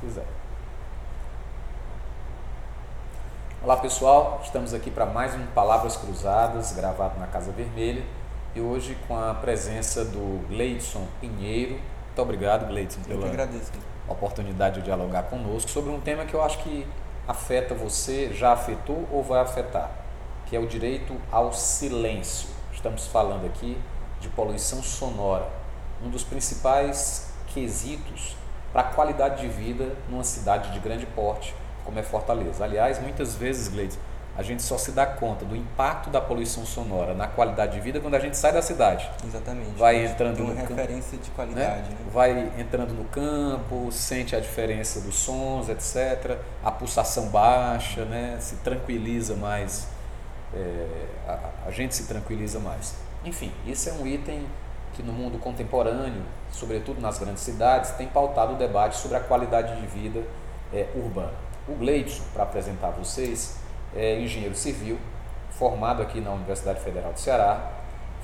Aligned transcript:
quiser. 0.00 0.26
Olá 3.62 3.76
pessoal, 3.76 4.40
estamos 4.44 4.72
aqui 4.72 4.90
para 4.90 5.04
mais 5.04 5.34
um 5.34 5.44
Palavras 5.48 5.96
Cruzadas, 5.96 6.72
gravado 6.72 7.18
na 7.18 7.26
Casa 7.26 7.50
Vermelha, 7.50 8.04
e 8.54 8.60
hoje 8.60 8.96
com 9.08 9.18
a 9.18 9.34
presença 9.34 10.04
do 10.04 10.46
Gleidson 10.48 11.06
Pinheiro. 11.20 11.72
Muito 11.72 12.22
obrigado, 12.22 12.68
Gleidson, 12.68 13.00
pela 13.02 13.26
agradeço. 13.26 13.72
oportunidade 14.06 14.76
de 14.76 14.82
dialogar 14.82 15.24
conosco 15.24 15.70
sobre 15.70 15.90
um 15.90 16.00
tema 16.00 16.24
que 16.24 16.34
eu 16.34 16.42
acho 16.42 16.58
que 16.58 16.86
afeta 17.26 17.74
você, 17.74 18.32
já 18.32 18.52
afetou 18.52 19.06
ou 19.10 19.22
vai 19.22 19.40
afetar, 19.40 19.90
que 20.46 20.54
é 20.54 20.60
o 20.60 20.66
direito 20.66 21.16
ao 21.30 21.52
silêncio. 21.52 22.48
Estamos 22.72 23.08
falando 23.08 23.46
aqui 23.46 23.76
de 24.20 24.28
poluição 24.28 24.80
sonora, 24.80 25.48
um 26.02 26.08
dos 26.08 26.22
principais 26.22 27.32
quesitos 27.48 28.36
para 28.72 28.82
a 28.82 28.84
qualidade 28.84 29.40
de 29.40 29.48
vida 29.48 29.96
numa 30.08 30.24
cidade 30.24 30.70
de 30.72 30.80
grande 30.80 31.06
porte 31.06 31.54
como 31.88 31.98
é 31.98 32.02
Fortaleza. 32.02 32.62
Aliás, 32.62 33.00
muitas 33.00 33.34
vezes, 33.34 33.68
Gleides, 33.68 33.98
a 34.36 34.42
gente 34.42 34.62
só 34.62 34.76
se 34.76 34.92
dá 34.92 35.06
conta 35.06 35.46
do 35.46 35.56
impacto 35.56 36.10
da 36.10 36.20
poluição 36.20 36.66
sonora 36.66 37.14
na 37.14 37.26
qualidade 37.26 37.72
de 37.72 37.80
vida 37.80 37.98
quando 37.98 38.14
a 38.14 38.18
gente 38.18 38.36
sai 38.36 38.52
da 38.52 38.60
cidade. 38.60 39.10
Exatamente. 39.26 39.70
Vai 39.70 40.04
entrando 40.04 40.40
uma 40.40 40.52
no 40.52 40.60
referência 40.60 41.12
campo, 41.12 41.24
de 41.24 41.30
qualidade. 41.30 41.88
Né? 41.88 41.96
Né? 41.98 42.10
Vai 42.12 42.52
entrando 42.58 42.92
no 42.92 43.04
campo, 43.06 43.90
sente 43.90 44.36
a 44.36 44.40
diferença 44.40 45.00
dos 45.00 45.14
sons, 45.14 45.70
etc. 45.70 46.36
A 46.62 46.70
pulsação 46.70 47.30
baixa, 47.30 48.04
né? 48.04 48.36
se 48.38 48.56
tranquiliza 48.56 49.34
mais. 49.34 49.88
É, 50.54 51.06
a, 51.26 51.68
a 51.68 51.70
gente 51.70 51.96
se 51.96 52.06
tranquiliza 52.06 52.60
mais. 52.60 52.94
Enfim, 53.24 53.50
isso 53.66 53.88
é 53.88 53.92
um 53.92 54.06
item 54.06 54.46
que 54.98 55.02
no 55.04 55.12
mundo 55.12 55.38
contemporâneo, 55.38 56.24
sobretudo 56.50 57.00
nas 57.00 57.20
grandes 57.20 57.44
cidades, 57.44 57.92
tem 57.92 58.08
pautado 58.08 58.54
o 58.54 58.56
debate 58.56 58.96
sobre 58.96 59.16
a 59.16 59.20
qualidade 59.20 59.80
de 59.80 59.86
vida 59.86 60.24
é, 60.74 60.88
urbana. 60.92 61.34
O 61.68 61.74
Gleidson, 61.76 62.24
para 62.34 62.42
apresentar 62.42 62.88
a 62.88 62.90
vocês, 62.90 63.58
é 63.94 64.18
engenheiro 64.18 64.56
civil, 64.56 64.98
formado 65.52 66.02
aqui 66.02 66.20
na 66.20 66.32
Universidade 66.32 66.80
Federal 66.80 67.12
do 67.12 67.20
Ceará, 67.20 67.74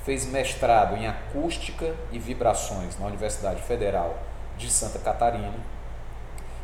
fez 0.03 0.25
mestrado 0.25 0.97
em 0.97 1.07
acústica 1.07 1.95
e 2.11 2.19
vibrações 2.19 2.99
na 2.99 3.05
Universidade 3.05 3.61
Federal 3.61 4.17
de 4.57 4.69
Santa 4.69 4.99
Catarina 4.99 5.53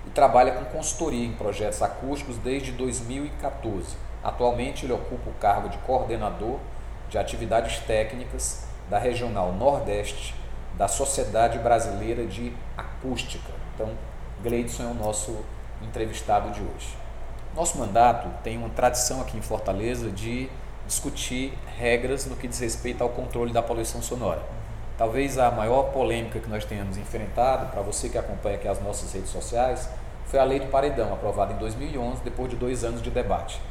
e 0.05 0.09
trabalha 0.09 0.51
com 0.51 0.65
consultoria 0.65 1.25
em 1.25 1.31
projetos 1.31 1.81
acústicos 1.81 2.37
desde 2.37 2.73
2014. 2.73 3.95
Atualmente 4.21 4.85
ele 4.85 4.93
ocupa 4.93 5.29
o 5.29 5.33
cargo 5.39 5.69
de 5.69 5.77
coordenador 5.79 6.59
de 7.09 7.17
atividades 7.17 7.79
técnicas 7.79 8.70
da 8.91 8.99
Regional 8.99 9.53
Nordeste 9.53 10.35
da 10.77 10.85
Sociedade 10.85 11.57
Brasileira 11.59 12.25
de 12.25 12.51
Acústica. 12.77 13.49
Então, 13.73 13.89
Gleidson 14.43 14.83
é 14.83 14.87
o 14.87 14.93
nosso 14.93 15.37
entrevistado 15.81 16.51
de 16.51 16.59
hoje. 16.59 16.97
Nosso 17.55 17.77
mandato 17.77 18.27
tem 18.43 18.57
uma 18.57 18.67
tradição 18.69 19.21
aqui 19.21 19.37
em 19.37 19.41
Fortaleza 19.41 20.09
de 20.11 20.49
discutir 20.85 21.57
regras 21.77 22.25
no 22.25 22.35
que 22.35 22.49
diz 22.49 22.59
respeito 22.59 23.01
ao 23.01 23.09
controle 23.09 23.53
da 23.53 23.61
poluição 23.61 24.01
sonora. 24.01 24.41
Talvez 24.97 25.37
a 25.37 25.49
maior 25.49 25.83
polêmica 25.93 26.39
que 26.39 26.49
nós 26.49 26.65
tenhamos 26.65 26.97
enfrentado, 26.97 27.71
para 27.71 27.81
você 27.81 28.09
que 28.09 28.17
acompanha 28.17 28.57
aqui 28.57 28.67
as 28.67 28.81
nossas 28.81 29.13
redes 29.13 29.29
sociais, 29.29 29.89
foi 30.25 30.37
a 30.37 30.43
lei 30.43 30.59
do 30.59 30.67
paredão, 30.67 31.13
aprovada 31.13 31.53
em 31.53 31.57
2011, 31.57 32.23
depois 32.23 32.49
de 32.49 32.57
dois 32.57 32.83
anos 32.83 33.01
de 33.01 33.09
debate. 33.09 33.61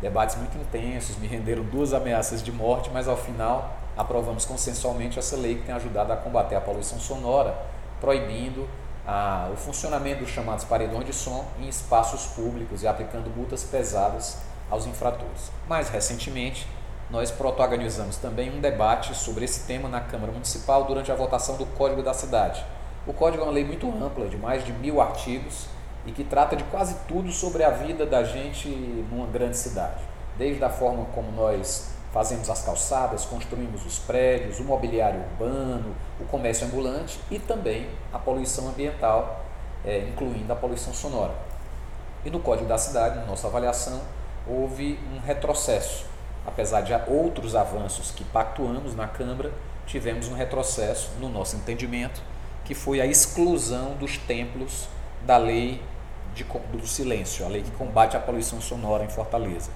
Debates 0.00 0.36
muito 0.36 0.56
intensos, 0.56 1.16
me 1.16 1.26
renderam 1.26 1.64
duas 1.64 1.92
ameaças 1.92 2.42
de 2.42 2.52
morte, 2.52 2.88
mas 2.92 3.08
ao 3.08 3.16
final 3.16 3.76
aprovamos 3.96 4.44
consensualmente 4.44 5.18
essa 5.18 5.36
lei 5.36 5.56
que 5.56 5.62
tem 5.62 5.74
ajudado 5.74 6.12
a 6.12 6.16
combater 6.16 6.54
a 6.54 6.60
poluição 6.60 7.00
sonora, 7.00 7.56
proibindo 8.00 8.68
a, 9.04 9.48
o 9.52 9.56
funcionamento 9.56 10.20
dos 10.20 10.30
chamados 10.30 10.64
paredões 10.64 11.04
de 11.04 11.12
som 11.12 11.44
em 11.58 11.68
espaços 11.68 12.26
públicos 12.26 12.82
e 12.84 12.86
aplicando 12.86 13.28
multas 13.34 13.64
pesadas 13.64 14.38
aos 14.70 14.86
infratores. 14.86 15.50
Mais 15.66 15.88
recentemente, 15.88 16.68
nós 17.10 17.30
protagonizamos 17.30 18.18
também 18.18 18.56
um 18.56 18.60
debate 18.60 19.14
sobre 19.16 19.46
esse 19.46 19.66
tema 19.66 19.88
na 19.88 20.00
Câmara 20.00 20.30
Municipal 20.30 20.84
durante 20.84 21.10
a 21.10 21.14
votação 21.14 21.56
do 21.56 21.66
Código 21.66 22.02
da 22.02 22.14
Cidade. 22.14 22.64
O 23.06 23.12
Código 23.12 23.42
é 23.42 23.46
uma 23.46 23.52
lei 23.52 23.64
muito 23.64 23.88
ampla, 23.88 24.28
de 24.28 24.36
mais 24.36 24.64
de 24.64 24.72
mil 24.72 25.00
artigos, 25.00 25.66
e 26.08 26.10
que 26.10 26.24
trata 26.24 26.56
de 26.56 26.64
quase 26.64 26.96
tudo 27.06 27.30
sobre 27.30 27.62
a 27.62 27.70
vida 27.70 28.04
da 28.04 28.24
gente 28.24 28.68
numa 29.12 29.26
grande 29.26 29.56
cidade. 29.56 30.02
Desde 30.36 30.64
a 30.64 30.70
forma 30.70 31.04
como 31.14 31.30
nós 31.30 31.96
Fazemos 32.12 32.48
as 32.48 32.62
calçadas, 32.62 33.26
construímos 33.26 33.84
os 33.84 33.98
prédios, 33.98 34.58
o 34.58 34.64
mobiliário 34.64 35.20
urbano, 35.20 35.94
o 36.18 36.24
comércio 36.24 36.66
ambulante 36.66 37.20
e 37.30 37.38
também 37.38 37.86
a 38.12 38.18
poluição 38.18 38.68
ambiental, 38.68 39.44
é, 39.84 39.98
incluindo 39.98 40.50
a 40.50 40.56
poluição 40.56 40.94
sonora. 40.94 41.34
E 42.24 42.30
no 42.30 42.40
Código 42.40 42.66
da 42.66 42.78
Cidade, 42.78 43.18
na 43.18 43.26
nossa 43.26 43.46
avaliação, 43.46 44.00
houve 44.46 44.98
um 45.14 45.20
retrocesso. 45.20 46.06
Apesar 46.46 46.80
de 46.80 46.94
outros 47.06 47.54
avanços 47.54 48.10
que 48.10 48.24
pactuamos 48.24 48.94
na 48.94 49.06
Câmara, 49.06 49.52
tivemos 49.86 50.28
um 50.28 50.34
retrocesso 50.34 51.10
no 51.20 51.28
nosso 51.28 51.56
entendimento, 51.56 52.22
que 52.64 52.74
foi 52.74 53.02
a 53.02 53.06
exclusão 53.06 53.94
dos 53.96 54.16
templos 54.16 54.88
da 55.26 55.36
lei 55.36 55.82
de, 56.38 56.44
do 56.44 56.86
silêncio, 56.86 57.44
a 57.44 57.48
lei 57.48 57.62
que 57.62 57.70
combate 57.72 58.16
a 58.16 58.20
poluição 58.20 58.60
sonora 58.60 59.04
em 59.04 59.08
Fortaleza. 59.08 59.70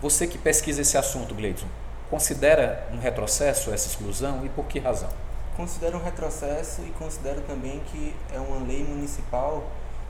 Você 0.00 0.26
que 0.26 0.36
pesquisa 0.36 0.82
esse 0.82 0.98
assunto, 0.98 1.34
Gleidson, 1.34 1.66
considera 2.10 2.88
um 2.92 2.98
retrocesso 2.98 3.72
essa 3.72 3.88
exclusão 3.88 4.44
e 4.44 4.48
por 4.48 4.66
que 4.66 4.78
razão? 4.78 5.08
Considero 5.56 5.98
um 5.98 6.02
retrocesso 6.02 6.82
e 6.82 6.90
considero 6.90 7.40
também 7.42 7.80
que 7.86 8.14
é 8.32 8.38
uma 8.40 8.66
lei 8.66 8.82
municipal 8.82 9.64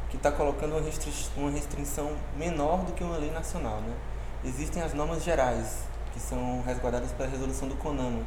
que 0.09 0.17
está 0.17 0.31
colocando 0.31 0.73
uma, 0.73 0.81
restri 0.81 1.13
uma 1.37 1.51
restrição 1.51 2.13
menor 2.37 2.85
do 2.85 2.93
que 2.93 3.05
uma 3.05 3.17
lei 3.17 3.31
nacional. 3.31 3.81
Né? 3.81 3.95
Existem 4.45 4.83
as 4.83 4.95
normas 4.95 5.23
gerais, 5.23 5.79
que 6.13 6.21
são 6.21 6.63
resguardadas 6.63 7.13
pela 7.13 7.29
resolução 7.29 7.69
do 7.69 7.75
CONAMA, 7.77 8.23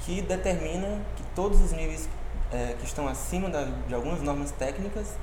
que 0.00 0.22
determina 0.22 1.00
que 1.16 1.22
todos 1.34 1.60
os 1.60 1.72
níveis 1.72 2.08
é, 2.52 2.74
que 2.78 2.84
estão 2.84 3.06
acima 3.08 3.48
da, 3.48 3.64
de 3.64 3.94
algumas 3.94 4.22
normas 4.22 4.50
técnicas, 4.52 5.14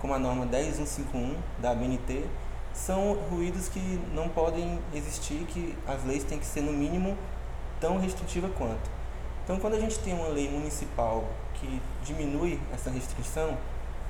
como 0.00 0.14
a 0.14 0.18
norma 0.18 0.46
10151 0.46 1.36
da 1.58 1.70
ABNT, 1.72 2.24
são 2.72 3.14
ruídos 3.30 3.68
que 3.68 4.00
não 4.14 4.28
podem 4.28 4.78
existir, 4.94 5.44
que 5.48 5.76
as 5.86 6.04
leis 6.04 6.24
têm 6.24 6.38
que 6.38 6.46
ser 6.46 6.62
no 6.62 6.72
mínimo 6.72 7.16
tão 7.80 7.98
restritiva 7.98 8.48
quanto. 8.48 8.90
Então, 9.44 9.58
quando 9.58 9.74
a 9.74 9.80
gente 9.80 9.98
tem 9.98 10.14
uma 10.14 10.28
lei 10.28 10.48
municipal 10.48 11.24
que 11.54 11.82
diminui 12.04 12.60
essa 12.72 12.90
restrição, 12.90 13.56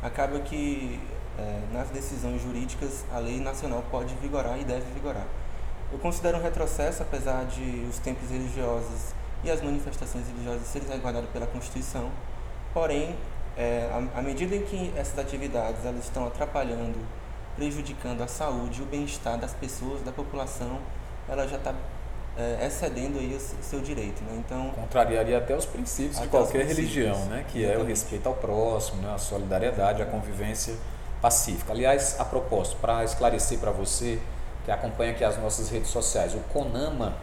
acaba 0.02 0.38
que 0.40 1.00
é, 1.38 1.60
nas 1.72 1.88
decisões 1.88 2.42
jurídicas 2.42 3.04
a 3.12 3.18
lei 3.18 3.40
nacional 3.40 3.82
pode 3.90 4.14
vigorar 4.16 4.60
e 4.60 4.64
deve 4.64 4.84
vigorar. 4.92 5.26
Eu 5.92 5.98
considero 5.98 6.38
um 6.38 6.42
retrocesso, 6.42 7.02
apesar 7.02 7.44
de 7.46 7.86
os 7.88 7.98
templos 7.98 8.30
religiosos 8.30 9.12
e 9.42 9.50
as 9.50 9.60
manifestações 9.62 10.26
religiosas 10.28 10.66
serem 10.68 10.88
resguardadas 10.88 11.30
pela 11.30 11.46
Constituição, 11.46 12.10
porém, 12.72 13.16
é, 13.56 13.90
à 14.14 14.22
medida 14.22 14.54
em 14.54 14.62
que 14.62 14.92
essas 14.96 15.18
atividades 15.18 15.84
elas 15.84 16.04
estão 16.04 16.26
atrapalhando 16.26 16.98
prejudicando 17.56 18.22
a 18.22 18.26
saúde 18.26 18.80
e 18.80 18.82
o 18.82 18.86
bem-estar 18.86 19.36
das 19.36 19.52
pessoas, 19.52 20.02
da 20.02 20.12
população, 20.12 20.78
ela 21.28 21.46
já 21.46 21.56
está 21.56 21.74
é, 22.36 22.66
excedendo 22.66 23.18
aí 23.18 23.36
o 23.36 23.62
seu 23.62 23.80
direito, 23.80 24.22
né? 24.24 24.36
Então 24.38 24.70
contrariaria 24.70 25.36
até 25.36 25.54
os 25.54 25.66
princípios 25.66 26.18
de 26.18 26.28
qualquer 26.28 26.64
religião, 26.64 27.18
né? 27.26 27.44
Que 27.48 27.58
Exatamente. 27.58 27.80
é 27.80 27.84
o 27.84 27.86
respeito 27.86 28.26
ao 28.26 28.34
próximo, 28.34 29.02
né? 29.02 29.12
a 29.12 29.18
solidariedade, 29.18 30.00
a 30.00 30.06
convivência 30.06 30.74
pacífica. 31.20 31.72
Aliás, 31.72 32.18
a 32.18 32.24
propósito, 32.24 32.76
para 32.80 33.04
esclarecer 33.04 33.58
para 33.58 33.72
você 33.72 34.18
que 34.64 34.70
acompanha 34.70 35.12
aqui 35.12 35.24
as 35.24 35.38
nossas 35.38 35.68
redes 35.68 35.90
sociais, 35.90 36.34
o 36.34 36.40
CONAMA 36.52 37.14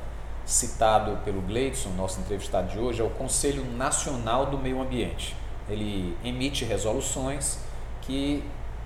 citado 0.46 1.18
pelo 1.26 1.42
Gleidson, 1.42 1.90
nosso 1.90 2.20
entrevistado 2.20 2.70
de 2.70 2.80
hoje, 2.80 3.02
é 3.02 3.04
o 3.04 3.10
Conselho 3.10 3.66
Nacional 3.66 4.46
do 4.46 4.58
Meio 4.58 4.82
Ambiente. 4.82 5.36
Ele 5.70 6.18
emite 6.24 6.64
resoluções 6.66 7.60
que 8.02 8.44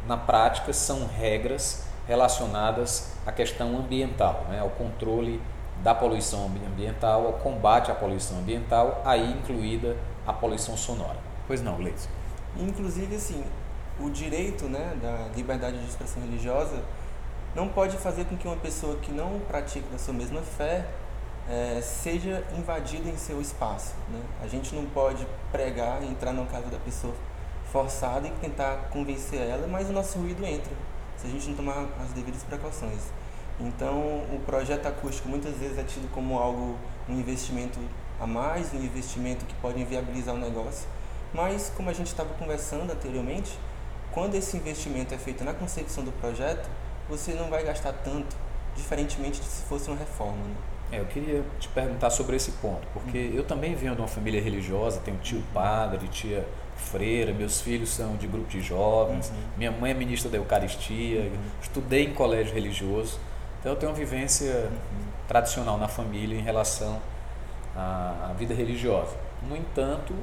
na 0.07 0.17
prática, 0.17 0.73
são 0.73 1.07
regras 1.07 1.85
relacionadas 2.07 3.13
à 3.25 3.31
questão 3.31 3.77
ambiental, 3.77 4.45
né, 4.49 4.59
ao 4.59 4.69
controle 4.69 5.41
da 5.83 5.95
poluição 5.95 6.45
ambiental, 6.67 7.25
ao 7.25 7.33
combate 7.33 7.91
à 7.91 7.95
poluição 7.95 8.39
ambiental, 8.39 9.01
aí 9.05 9.31
incluída 9.31 9.97
a 10.25 10.33
poluição 10.33 10.77
sonora. 10.77 11.17
Pois 11.47 11.61
não, 11.61 11.75
Gleison? 11.75 12.09
Inclusive, 12.57 13.15
assim, 13.15 13.43
o 13.99 14.09
direito 14.09 14.65
né, 14.65 14.95
da 15.01 15.35
liberdade 15.35 15.77
de 15.77 15.85
expressão 15.85 16.21
religiosa 16.21 16.83
não 17.55 17.67
pode 17.67 17.97
fazer 17.97 18.25
com 18.25 18.37
que 18.37 18.47
uma 18.47 18.57
pessoa 18.57 18.95
que 18.97 19.11
não 19.11 19.39
pratica 19.47 19.85
da 19.91 19.97
sua 19.97 20.13
mesma 20.13 20.41
fé 20.41 20.85
é, 21.49 21.81
seja 21.81 22.43
invadida 22.57 23.09
em 23.09 23.17
seu 23.17 23.41
espaço. 23.41 23.95
Né? 24.09 24.21
A 24.41 24.47
gente 24.47 24.73
não 24.75 24.85
pode 24.85 25.25
pregar, 25.51 26.03
entrar 26.03 26.33
na 26.33 26.45
casa 26.45 26.67
da 26.67 26.77
pessoa 26.77 27.13
forçada 27.71 28.27
e 28.27 28.31
tentar 28.31 28.89
convencer 28.89 29.39
ela, 29.39 29.67
mas 29.67 29.89
o 29.89 29.93
nosso 29.93 30.19
ruído 30.19 30.45
entra, 30.45 30.73
se 31.17 31.27
a 31.27 31.29
gente 31.29 31.47
não 31.49 31.55
tomar 31.55 31.87
as 32.03 32.11
devidas 32.11 32.43
precauções. 32.43 32.99
Então, 33.59 33.99
o 34.33 34.41
projeto 34.45 34.87
acústico 34.87 35.29
muitas 35.29 35.55
vezes 35.55 35.77
é 35.77 35.83
tido 35.83 36.11
como 36.11 36.37
algo, 36.37 36.75
um 37.07 37.19
investimento 37.19 37.79
a 38.19 38.27
mais, 38.27 38.73
um 38.73 38.83
investimento 38.83 39.45
que 39.45 39.53
pode 39.55 39.79
inviabilizar 39.79 40.35
o 40.35 40.37
negócio, 40.37 40.87
mas 41.33 41.71
como 41.75 41.89
a 41.89 41.93
gente 41.93 42.07
estava 42.07 42.33
conversando 42.33 42.91
anteriormente, 42.91 43.57
quando 44.11 44.35
esse 44.35 44.57
investimento 44.57 45.13
é 45.13 45.17
feito 45.17 45.43
na 45.43 45.53
concepção 45.53 46.03
do 46.03 46.11
projeto, 46.11 46.69
você 47.07 47.33
não 47.33 47.49
vai 47.49 47.63
gastar 47.63 47.93
tanto, 47.93 48.35
diferentemente 48.75 49.39
de 49.39 49.47
se 49.47 49.63
fosse 49.63 49.89
uma 49.89 49.97
reforma. 49.97 50.43
Né? 50.43 50.55
É, 50.91 50.99
eu 50.99 51.05
queria 51.05 51.43
te 51.59 51.67
perguntar 51.69 52.09
sobre 52.09 52.35
esse 52.35 52.51
ponto, 52.53 52.85
porque 52.93 53.17
uhum. 53.17 53.35
eu 53.35 53.43
também 53.43 53.73
venho 53.75 53.95
de 53.95 54.01
uma 54.01 54.07
família 54.07 54.41
religiosa, 54.41 54.99
tenho 55.03 55.17
tio 55.19 55.41
padre, 55.53 56.07
tia 56.09 56.45
freira, 56.75 57.31
meus 57.33 57.61
filhos 57.61 57.89
são 57.89 58.15
de 58.17 58.27
grupo 58.27 58.49
de 58.49 58.61
jovens, 58.61 59.29
uhum. 59.29 59.35
minha 59.57 59.71
mãe 59.71 59.91
é 59.91 59.93
ministra 59.93 60.29
da 60.29 60.37
Eucaristia, 60.37 61.21
uhum. 61.21 61.31
estudei 61.61 62.05
em 62.05 62.13
colégio 62.13 62.53
religioso, 62.53 63.19
então 63.59 63.71
eu 63.71 63.77
tenho 63.77 63.91
uma 63.91 63.97
vivência 63.97 64.51
uhum. 64.51 65.07
tradicional 65.27 65.77
na 65.77 65.87
família 65.87 66.37
em 66.37 66.41
relação 66.41 66.99
à, 67.75 68.29
à 68.29 68.33
vida 68.33 68.53
religiosa. 68.53 69.15
No 69.47 69.55
entanto, 69.55 70.13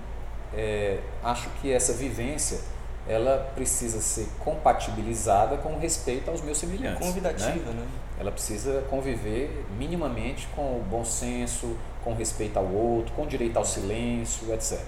é, 0.54 0.98
acho 1.22 1.48
que 1.60 1.72
essa 1.72 1.92
vivência 1.92 2.60
ela 3.08 3.50
precisa 3.54 4.00
ser 4.00 4.28
compatibilizada 4.38 5.56
com 5.56 5.78
respeito 5.78 6.30
aos 6.30 6.42
meus 6.42 6.58
semelhantes. 6.58 7.06
Convidativa, 7.06 7.70
né? 7.70 7.80
né? 7.80 7.86
Ela 8.18 8.32
precisa 8.32 8.82
conviver 8.90 9.64
minimamente 9.78 10.48
com 10.54 10.62
o 10.62 10.84
bom 10.88 11.04
senso, 11.04 11.76
com 12.02 12.14
respeito 12.14 12.58
ao 12.58 12.66
outro, 12.66 13.14
com 13.14 13.26
direito 13.26 13.56
ao 13.56 13.64
silêncio, 13.64 14.52
etc. 14.52 14.80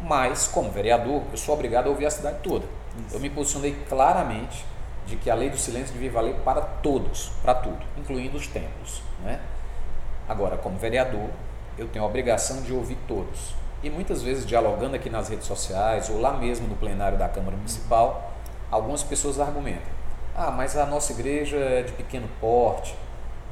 Mas, 0.00 0.46
como 0.46 0.70
vereador, 0.70 1.22
eu 1.32 1.36
sou 1.36 1.54
obrigado 1.54 1.86
a 1.86 1.90
ouvir 1.90 2.06
a 2.06 2.10
cidade 2.10 2.38
toda. 2.42 2.64
Isso. 3.06 3.16
Eu 3.16 3.20
me 3.20 3.30
posicionei 3.30 3.76
claramente 3.88 4.64
de 5.06 5.16
que 5.16 5.30
a 5.30 5.34
lei 5.34 5.50
do 5.50 5.56
silêncio 5.56 5.92
devia 5.92 6.10
valer 6.10 6.34
para 6.44 6.60
todos, 6.60 7.32
para 7.42 7.54
tudo, 7.54 7.84
incluindo 7.96 8.36
os 8.36 8.46
templos. 8.46 9.02
Né? 9.24 9.40
Agora, 10.28 10.56
como 10.56 10.78
vereador, 10.78 11.30
eu 11.76 11.88
tenho 11.88 12.04
a 12.04 12.08
obrigação 12.08 12.62
de 12.62 12.72
ouvir 12.72 12.98
todos. 13.08 13.54
E 13.82 13.88
muitas 13.88 14.22
vezes, 14.22 14.44
dialogando 14.44 14.96
aqui 14.96 15.08
nas 15.08 15.28
redes 15.28 15.46
sociais 15.46 16.10
ou 16.10 16.20
lá 16.20 16.32
mesmo 16.32 16.68
no 16.68 16.76
plenário 16.76 17.16
da 17.16 17.28
Câmara 17.28 17.56
Municipal, 17.56 18.32
algumas 18.70 19.02
pessoas 19.02 19.40
argumentam: 19.40 19.97
ah, 20.38 20.52
mas 20.52 20.76
a 20.76 20.86
nossa 20.86 21.12
igreja 21.12 21.56
é 21.56 21.82
de 21.82 21.92
pequeno 21.92 22.28
porte, 22.40 22.94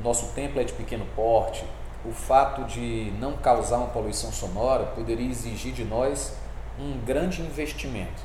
nosso 0.02 0.32
templo 0.34 0.60
é 0.60 0.64
de 0.64 0.72
pequeno 0.72 1.04
porte, 1.16 1.64
o 2.04 2.12
fato 2.12 2.62
de 2.64 3.12
não 3.18 3.36
causar 3.36 3.78
uma 3.78 3.88
poluição 3.88 4.30
sonora 4.30 4.86
poderia 4.86 5.28
exigir 5.28 5.72
de 5.72 5.84
nós 5.84 6.32
um 6.78 6.96
grande 7.04 7.42
investimento. 7.42 8.22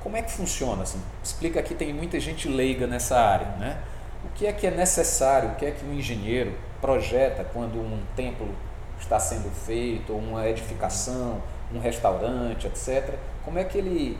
Como 0.00 0.16
é 0.16 0.22
que 0.22 0.30
funciona? 0.30 0.84
Assim? 0.84 1.02
Explica 1.20 1.58
aqui, 1.58 1.74
tem 1.74 1.92
muita 1.92 2.20
gente 2.20 2.48
leiga 2.48 2.86
nessa 2.86 3.18
área. 3.18 3.48
Né? 3.58 3.76
O 4.24 4.28
que 4.36 4.46
é 4.46 4.52
que 4.52 4.68
é 4.68 4.70
necessário, 4.70 5.50
o 5.50 5.54
que 5.56 5.66
é 5.66 5.72
que 5.72 5.84
um 5.84 5.92
engenheiro 5.92 6.56
projeta 6.80 7.44
quando 7.52 7.80
um 7.80 8.00
templo 8.14 8.54
está 9.00 9.18
sendo 9.18 9.50
feito, 9.50 10.12
ou 10.12 10.20
uma 10.20 10.48
edificação, 10.48 11.42
um 11.74 11.80
restaurante, 11.80 12.68
etc. 12.68 13.14
Como 13.44 13.58
é 13.58 13.64
que 13.64 13.76
ele 13.78 14.16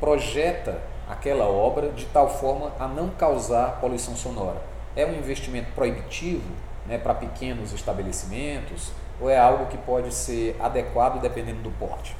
projeta 0.00 0.80
aquela 1.08 1.44
obra 1.44 1.90
de 1.90 2.06
tal 2.06 2.28
forma 2.28 2.72
a 2.78 2.88
não 2.88 3.10
causar 3.10 3.78
poluição 3.80 4.16
sonora? 4.16 4.60
É 4.96 5.04
um 5.04 5.14
investimento 5.14 5.70
proibitivo 5.72 6.50
né, 6.86 6.98
para 6.98 7.14
pequenos 7.14 7.72
estabelecimentos 7.72 8.90
ou 9.20 9.28
é 9.28 9.38
algo 9.38 9.66
que 9.66 9.76
pode 9.76 10.12
ser 10.12 10.56
adequado 10.58 11.20
dependendo 11.20 11.62
do 11.62 11.70
porte? 11.78 12.16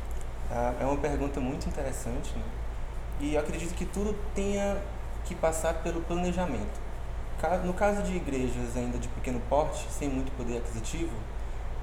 Ah, 0.51 0.75
é 0.81 0.85
uma 0.85 0.97
pergunta 0.97 1.41
muito 1.41 1.67
interessante 1.67 2.31
né? 2.37 2.43
e 3.21 3.35
eu 3.35 3.41
acredito 3.41 3.75
que 3.75 3.85
tudo 3.85 4.15
tenha 4.35 4.79
que 5.25 5.35
passar 5.35 5.75
pelo 5.75 6.01
planejamento. 6.03 6.91
No 7.65 7.73
caso 7.73 8.03
de 8.03 8.17
igrejas 8.17 8.77
ainda 8.77 8.99
de 8.99 9.09
pequeno 9.09 9.41
porte, 9.49 9.87
sem 9.91 10.11
muito 10.11 10.31
poder 10.37 10.59
aquisitivo, 10.59 11.17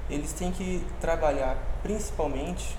eles 0.08 0.32
têm 0.32 0.52
que 0.52 0.86
trabalhar 1.00 1.56
principalmente 1.82 2.76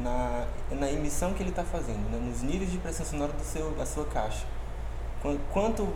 na, 0.00 0.46
na 0.70 0.90
emissão 0.90 1.32
que 1.32 1.42
ele 1.42 1.50
está 1.50 1.64
fazendo, 1.64 2.10
né? 2.10 2.18
nos 2.18 2.42
níveis 2.42 2.70
de 2.70 2.78
pressão 2.78 3.04
sonora 3.04 3.32
do 3.32 3.44
seu, 3.44 3.72
da 3.72 3.86
sua 3.86 4.04
caixa. 4.06 4.44
Quanto 5.52 5.88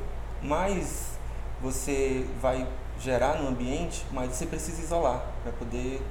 mais 0.43 1.19
você 1.62 2.26
vai 2.41 2.67
gerar 2.99 3.41
no 3.41 3.49
ambiente, 3.49 4.05
mais 4.12 4.32
você 4.32 4.47
precisa 4.47 4.82
isolar 4.82 5.23
para 5.43 5.52
poder 5.52 6.02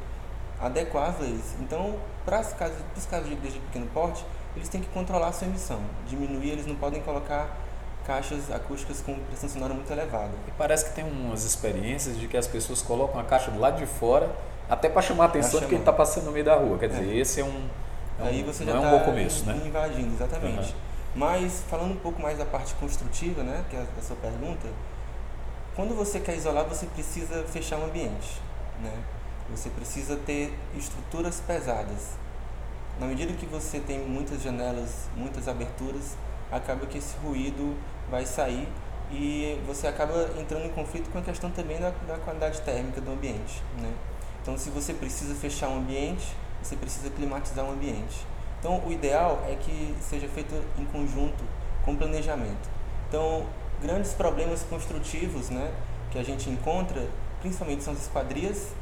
adequar 0.59 1.09
as 1.09 1.19
leis. 1.19 1.55
Então, 1.59 1.95
para 2.25 2.41
os 2.41 2.53
casos, 2.53 2.77
os 2.95 3.05
casos 3.05 3.27
de 3.27 3.33
igreja 3.33 3.55
de 3.55 3.65
pequeno 3.65 3.87
porte, 3.87 4.25
eles 4.55 4.69
têm 4.69 4.81
que 4.81 4.89
controlar 4.89 5.29
a 5.29 5.31
sua 5.31 5.47
emissão, 5.47 5.81
diminuir, 6.07 6.51
eles 6.51 6.65
não 6.65 6.75
podem 6.75 7.01
colocar 7.01 7.55
caixas 8.05 8.49
acústicas 8.51 9.01
com 9.01 9.13
pressão 9.19 9.49
sonora 9.49 9.73
muito 9.73 9.91
elevada. 9.91 10.31
E 10.47 10.51
parece 10.51 10.85
que 10.85 10.95
tem 10.95 11.03
umas 11.03 11.43
experiências 11.43 12.17
de 12.17 12.27
que 12.27 12.37
as 12.37 12.47
pessoas 12.47 12.81
colocam 12.81 13.19
a 13.19 13.23
caixa 13.23 13.51
do 13.51 13.59
lado 13.59 13.77
de 13.77 13.85
fora 13.85 14.29
até 14.69 14.87
para 14.87 15.01
chamar 15.01 15.25
a 15.25 15.27
atenção 15.27 15.59
de 15.59 15.65
quem 15.65 15.79
está 15.79 15.91
passando 15.91 16.25
no 16.25 16.31
meio 16.31 16.45
da 16.45 16.55
rua. 16.55 16.77
Quer 16.77 16.89
dizer, 16.89 17.09
é. 17.09 17.17
esse 17.17 17.41
é 17.41 17.43
um, 17.43 17.67
é 18.19 18.23
um, 18.23 18.27
Aí 18.27 18.43
você 18.43 18.63
já 18.63 18.73
não 18.73 18.83
é 18.83 18.87
um 18.87 18.91
tá 18.91 18.97
bom 18.97 19.05
começo, 19.05 19.45
né? 19.45 19.61
invadindo, 19.65 20.13
exatamente. 20.13 20.71
Uhum. 20.71 20.79
Mas 21.15 21.63
falando 21.67 21.93
um 21.93 21.97
pouco 21.97 22.21
mais 22.21 22.37
da 22.37 22.45
parte 22.45 22.73
construtiva, 22.75 23.41
né, 23.41 23.65
que 23.69 23.75
é 23.75 23.79
a 23.79 24.01
sua 24.01 24.15
pergunta, 24.17 24.67
quando 25.75 25.95
você 25.95 26.19
quer 26.19 26.35
isolar, 26.35 26.65
você 26.65 26.85
precisa 26.85 27.43
fechar 27.45 27.79
o 27.79 27.85
ambiente, 27.85 28.41
né? 28.81 28.91
Você 29.49 29.69
precisa 29.69 30.15
ter 30.17 30.53
estruturas 30.77 31.41
pesadas. 31.45 32.17
Na 32.99 33.07
medida 33.07 33.33
que 33.33 33.45
você 33.45 33.79
tem 33.79 33.99
muitas 33.99 34.43
janelas, 34.43 35.07
muitas 35.15 35.47
aberturas, 35.47 36.17
acaba 36.51 36.85
que 36.85 36.97
esse 36.97 37.15
ruído 37.17 37.75
vai 38.11 38.25
sair 38.25 38.67
e 39.11 39.59
você 39.65 39.87
acaba 39.87 40.29
entrando 40.37 40.65
em 40.65 40.69
conflito 40.69 41.09
com 41.09 41.17
a 41.17 41.21
questão 41.21 41.49
também 41.49 41.79
da, 41.79 41.91
da 42.07 42.17
qualidade 42.17 42.61
térmica 42.61 43.01
do 43.01 43.11
ambiente, 43.11 43.63
né? 43.77 43.91
Então, 44.41 44.57
se 44.57 44.69
você 44.69 44.93
precisa 44.93 45.35
fechar 45.35 45.69
um 45.69 45.79
ambiente, 45.79 46.25
você 46.61 46.75
precisa 46.75 47.09
climatizar 47.09 47.65
um 47.65 47.71
ambiente. 47.71 48.25
Então, 48.59 48.81
o 48.85 48.91
ideal 48.91 49.43
é 49.47 49.55
que 49.55 49.95
seja 50.01 50.27
feito 50.27 50.53
em 50.77 50.85
conjunto 50.85 51.43
com 51.85 51.95
planejamento. 51.95 52.69
Então, 53.07 53.45
grandes 53.81 54.13
problemas 54.13 54.63
construtivos 54.63 55.49
né, 55.49 55.71
que 56.11 56.19
a 56.19 56.23
gente 56.23 56.49
encontra, 56.49 57.07
principalmente 57.41 57.83
são 57.83 57.93
as 57.93 58.01
esquadrias, 58.01 58.73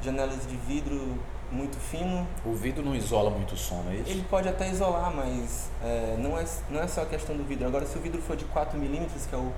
janelas 0.00 0.46
de 0.46 0.56
vidro 0.56 1.18
muito 1.50 1.76
fino. 1.76 2.26
O 2.44 2.54
vidro 2.54 2.84
não 2.84 2.94
isola 2.94 3.30
muito 3.30 3.54
o 3.54 3.56
som, 3.56 3.82
não 3.82 3.92
é 3.92 3.96
isso? 3.96 4.10
Ele 4.10 4.24
pode 4.28 4.48
até 4.48 4.70
isolar, 4.70 5.12
mas 5.14 5.70
é, 5.82 6.16
não, 6.18 6.38
é, 6.38 6.44
não 6.70 6.80
é 6.80 6.86
só 6.86 7.02
a 7.02 7.06
questão 7.06 7.36
do 7.36 7.44
vidro. 7.44 7.66
Agora, 7.66 7.86
se 7.86 7.96
o 7.96 8.00
vidro 8.00 8.20
for 8.20 8.36
de 8.36 8.44
4 8.46 8.78
milímetros, 8.78 9.26
que 9.26 9.34
é 9.34 9.38
o, 9.38 9.52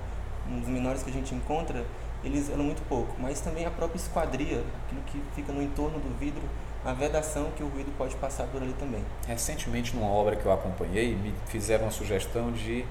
um 0.49 0.59
dos 0.59 0.69
menores 0.69 1.03
que 1.03 1.09
a 1.09 1.13
gente 1.13 1.33
encontra, 1.35 1.85
eles 2.23 2.47
isolam 2.47 2.65
muito 2.65 2.81
pouco. 2.87 3.15
Mas 3.19 3.39
também 3.41 3.65
a 3.65 3.71
própria 3.71 3.97
esquadria, 3.97 4.63
aquilo 4.85 5.01
que 5.07 5.21
fica 5.35 5.51
no 5.51 5.61
entorno 5.61 5.99
do 5.99 6.17
vidro, 6.17 6.41
a 6.83 6.93
vedação 6.93 7.51
que 7.55 7.63
o 7.63 7.67
ruído 7.67 7.95
pode 7.97 8.15
passar 8.15 8.47
por 8.47 8.61
ali 8.61 8.73
também. 8.73 9.03
Recentemente, 9.27 9.95
numa 9.95 10.07
obra 10.07 10.35
que 10.35 10.45
eu 10.45 10.51
acompanhei, 10.51 11.15
me 11.15 11.33
fizeram 11.47 11.85
uma 11.85 11.91
sugestão 11.91 12.51
de 12.51 12.85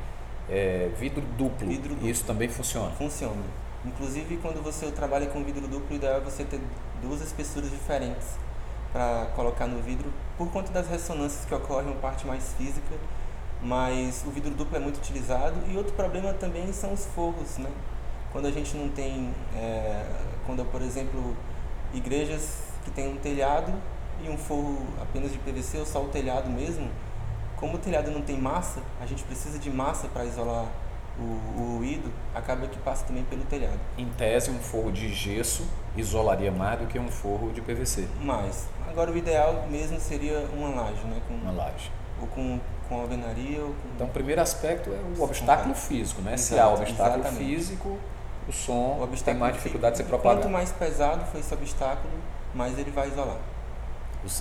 é, 0.48 0.90
vidro 0.98 1.22
duplo. 1.36 1.66
Vidro 1.66 1.94
duplo. 1.94 2.08
Isso 2.08 2.24
também 2.24 2.48
funciona? 2.48 2.90
Funciona. 2.92 3.42
Inclusive, 3.84 4.36
quando 4.36 4.62
você 4.62 4.90
trabalha 4.90 5.26
com 5.26 5.42
vidro 5.42 5.66
duplo, 5.66 5.86
o 5.90 5.94
ideal 5.94 6.16
é 6.16 6.20
você 6.20 6.44
ter 6.44 6.60
duas 7.02 7.20
espessuras 7.20 7.70
diferentes 7.70 8.36
para 8.92 9.26
colocar 9.36 9.66
no 9.66 9.80
vidro, 9.80 10.12
por 10.36 10.48
conta 10.50 10.70
das 10.72 10.88
ressonâncias 10.88 11.44
que 11.44 11.54
ocorrem 11.54 11.86
uma 11.86 12.00
parte 12.00 12.26
mais 12.26 12.52
física, 12.58 12.94
mas 13.62 14.24
o 14.26 14.30
vidro 14.30 14.50
duplo 14.50 14.76
é 14.76 14.80
muito 14.80 14.98
utilizado. 14.98 15.54
E 15.68 15.76
outro 15.76 15.92
problema 15.94 16.32
também 16.32 16.72
são 16.72 16.92
os 16.92 17.06
forros, 17.06 17.58
né? 17.58 17.70
Quando 18.32 18.46
a 18.46 18.50
gente 18.50 18.76
não 18.76 18.88
tem, 18.88 19.32
é, 19.56 20.04
quando 20.46 20.64
por 20.70 20.82
exemplo, 20.82 21.36
igrejas 21.92 22.58
que 22.84 22.90
tem 22.90 23.08
um 23.08 23.16
telhado 23.16 23.72
e 24.24 24.28
um 24.28 24.36
forro 24.36 24.86
apenas 25.00 25.32
de 25.32 25.38
PVC 25.38 25.78
ou 25.78 25.86
só 25.86 26.02
o 26.02 26.08
telhado 26.08 26.48
mesmo, 26.48 26.88
como 27.56 27.74
o 27.74 27.78
telhado 27.78 28.10
não 28.10 28.22
tem 28.22 28.38
massa, 28.38 28.80
a 29.00 29.06
gente 29.06 29.22
precisa 29.24 29.58
de 29.58 29.70
massa 29.70 30.08
para 30.08 30.24
isolar 30.24 30.66
o, 31.18 31.60
o 31.60 31.76
ruído, 31.76 32.10
acaba 32.34 32.66
que 32.66 32.78
passa 32.78 33.04
também 33.04 33.24
pelo 33.24 33.44
telhado. 33.44 33.78
Em 33.98 34.06
tese, 34.10 34.50
um 34.50 34.58
forro 34.58 34.90
de 34.90 35.12
gesso 35.12 35.66
isolaria 35.96 36.50
mais 36.50 36.80
do 36.80 36.86
que 36.86 36.98
um 36.98 37.08
forro 37.08 37.52
de 37.52 37.60
PVC. 37.60 38.08
Mais. 38.22 38.68
Agora, 38.88 39.10
o 39.10 39.16
ideal 39.16 39.66
mesmo 39.70 40.00
seria 40.00 40.38
uma 40.52 40.68
laje, 40.68 41.04
né? 41.04 41.20
Com, 41.28 41.34
uma 41.34 41.52
laje. 41.52 41.90
Ou 42.20 42.26
com, 42.28 42.58
com 42.88 43.00
alvenaria. 43.00 43.60
Ou 43.60 43.68
com... 43.68 43.88
Então, 43.94 44.06
o 44.06 44.10
primeiro 44.10 44.40
aspecto 44.40 44.90
é 44.90 45.18
o 45.18 45.22
obstáculo 45.22 45.74
físico, 45.74 46.22
né? 46.22 46.34
Exato, 46.34 46.48
Se 46.48 46.58
há 46.58 46.68
obstáculo 46.68 47.20
exatamente. 47.20 47.44
físico, 47.44 47.98
o 48.50 48.52
som 48.52 48.98
o 49.00 49.22
tem 49.24 49.34
mais 49.34 49.54
dificuldade 49.54 49.92
de 49.92 50.02
ser 50.02 50.08
propagado. 50.08 50.42
Quanto 50.42 50.52
mais 50.52 50.72
pesado 50.72 51.24
for 51.26 51.38
esse 51.38 51.54
obstáculo, 51.54 52.12
mais 52.54 52.78
ele 52.78 52.90
vai 52.90 53.08
isolar. 53.08 53.38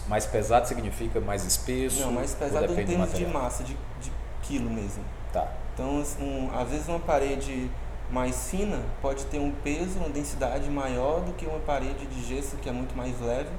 Mais 0.08 0.26
pesado 0.26 0.68
significa 0.68 1.22
mais 1.22 1.46
espesso? 1.46 2.02
Não, 2.02 2.12
mais 2.12 2.34
pesado 2.34 2.74
em 2.74 2.86
termos 2.86 3.14
de 3.14 3.26
massa, 3.26 3.64
de, 3.64 3.78
de 4.02 4.12
quilo 4.42 4.70
mesmo. 4.70 5.04
Tá. 5.32 5.48
Então, 5.74 6.04
um, 6.20 6.50
às 6.54 6.70
vezes 6.70 6.88
uma 6.90 7.00
parede 7.00 7.72
mais 8.12 8.50
fina 8.50 8.80
pode 9.02 9.26
ter 9.26 9.40
um 9.40 9.52
peso, 9.52 10.00
uma 10.00 10.10
densidade 10.10 10.70
maior 10.70 11.22
do 11.22 11.32
que 11.34 11.46
uma 11.46 11.60
parede 11.60 12.06
de 12.08 12.24
gesso 12.28 12.58
que 12.58 12.68
é 12.68 12.72
muito 12.72 12.98
mais 12.98 13.18
leve, 13.22 13.52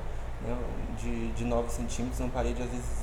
né, 0.42 0.56
de, 0.98 1.28
de 1.32 1.44
9 1.44 1.70
centímetros, 1.70 2.20
uma 2.20 2.28
parede 2.28 2.60
às 2.60 2.68
vezes 2.68 3.00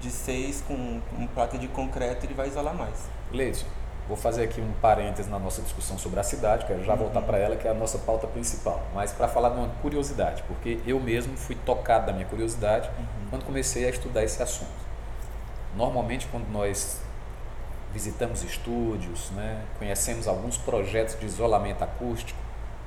de 0.00 0.10
6 0.10 0.64
com, 0.66 1.00
com 1.10 1.26
placa 1.28 1.56
de 1.56 1.68
concreto 1.68 2.26
ele 2.26 2.34
vai 2.34 2.48
isolar 2.48 2.74
mais. 2.74 3.08
Leite, 3.32 3.64
Vou 4.08 4.16
fazer 4.16 4.44
aqui 4.44 4.58
um 4.58 4.72
parênteses 4.80 5.30
na 5.30 5.38
nossa 5.38 5.60
discussão 5.60 5.98
sobre 5.98 6.18
a 6.18 6.22
cidade, 6.22 6.64
quero 6.64 6.82
já 6.82 6.94
voltar 6.94 7.20
para 7.20 7.36
ela, 7.36 7.56
que 7.56 7.68
é 7.68 7.70
a 7.70 7.74
nossa 7.74 7.98
pauta 7.98 8.26
principal. 8.26 8.82
Mas 8.94 9.12
para 9.12 9.28
falar 9.28 9.50
de 9.50 9.58
uma 9.58 9.68
curiosidade, 9.82 10.42
porque 10.48 10.80
eu 10.86 10.98
mesmo 10.98 11.36
fui 11.36 11.54
tocado 11.54 12.06
da 12.06 12.12
minha 12.14 12.24
curiosidade 12.24 12.88
uhum. 12.88 13.26
quando 13.28 13.44
comecei 13.44 13.86
a 13.86 13.90
estudar 13.90 14.24
esse 14.24 14.42
assunto. 14.42 14.70
Normalmente, 15.76 16.26
quando 16.28 16.48
nós 16.50 17.02
visitamos 17.92 18.42
estúdios, 18.42 19.30
né, 19.32 19.62
conhecemos 19.78 20.26
alguns 20.26 20.56
projetos 20.56 21.20
de 21.20 21.26
isolamento 21.26 21.84
acústico, 21.84 22.38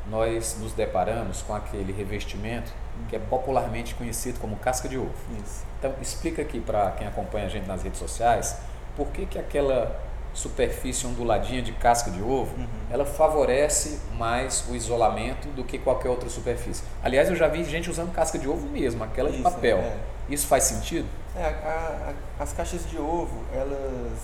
nós 0.09 0.57
nos 0.59 0.73
deparamos 0.73 1.43
com 1.43 1.53
aquele 1.53 1.93
revestimento 1.93 2.73
que 3.07 3.15
é 3.15 3.19
popularmente 3.19 3.93
conhecido 3.93 4.39
como 4.39 4.55
casca 4.55 4.89
de 4.89 4.97
ovo. 4.97 5.13
Isso. 5.43 5.63
Então, 5.77 5.93
explica 6.01 6.41
aqui 6.41 6.59
para 6.59 6.91
quem 6.91 7.05
acompanha 7.05 7.45
a 7.45 7.49
gente 7.49 7.67
nas 7.67 7.83
redes 7.83 7.99
sociais 7.99 8.57
por 8.95 9.07
que, 9.07 9.25
que 9.25 9.39
aquela 9.39 10.10
superfície 10.33 11.05
onduladinha 11.05 11.61
de 11.61 11.71
casca 11.73 12.09
de 12.09 12.21
ovo, 12.21 12.55
Uhum. 12.57 12.67
ela 12.89 13.05
favorece 13.05 13.99
mais 14.17 14.65
o 14.69 14.75
isolamento 14.75 15.47
do 15.55 15.63
que 15.63 15.77
qualquer 15.77 16.09
outra 16.09 16.29
superfície. 16.29 16.83
Aliás, 17.03 17.29
eu 17.29 17.35
já 17.35 17.47
vi 17.47 17.63
gente 17.63 17.89
usando 17.89 18.11
casca 18.13 18.39
de 18.39 18.47
ovo 18.47 18.67
mesmo, 18.67 19.03
aquela 19.03 19.29
de 19.29 19.35
Isso, 19.35 19.43
papel. 19.43 19.77
é. 19.79 19.97
Isso 20.29 20.47
faz 20.47 20.63
sentido? 20.65 21.07
É, 21.35 21.43
a- 21.43 22.11
a- 22.39 22.43
as 22.43 22.53
caixas 22.53 22.89
de 22.89 22.97
ovo, 22.97 23.43
elas, 23.53 24.19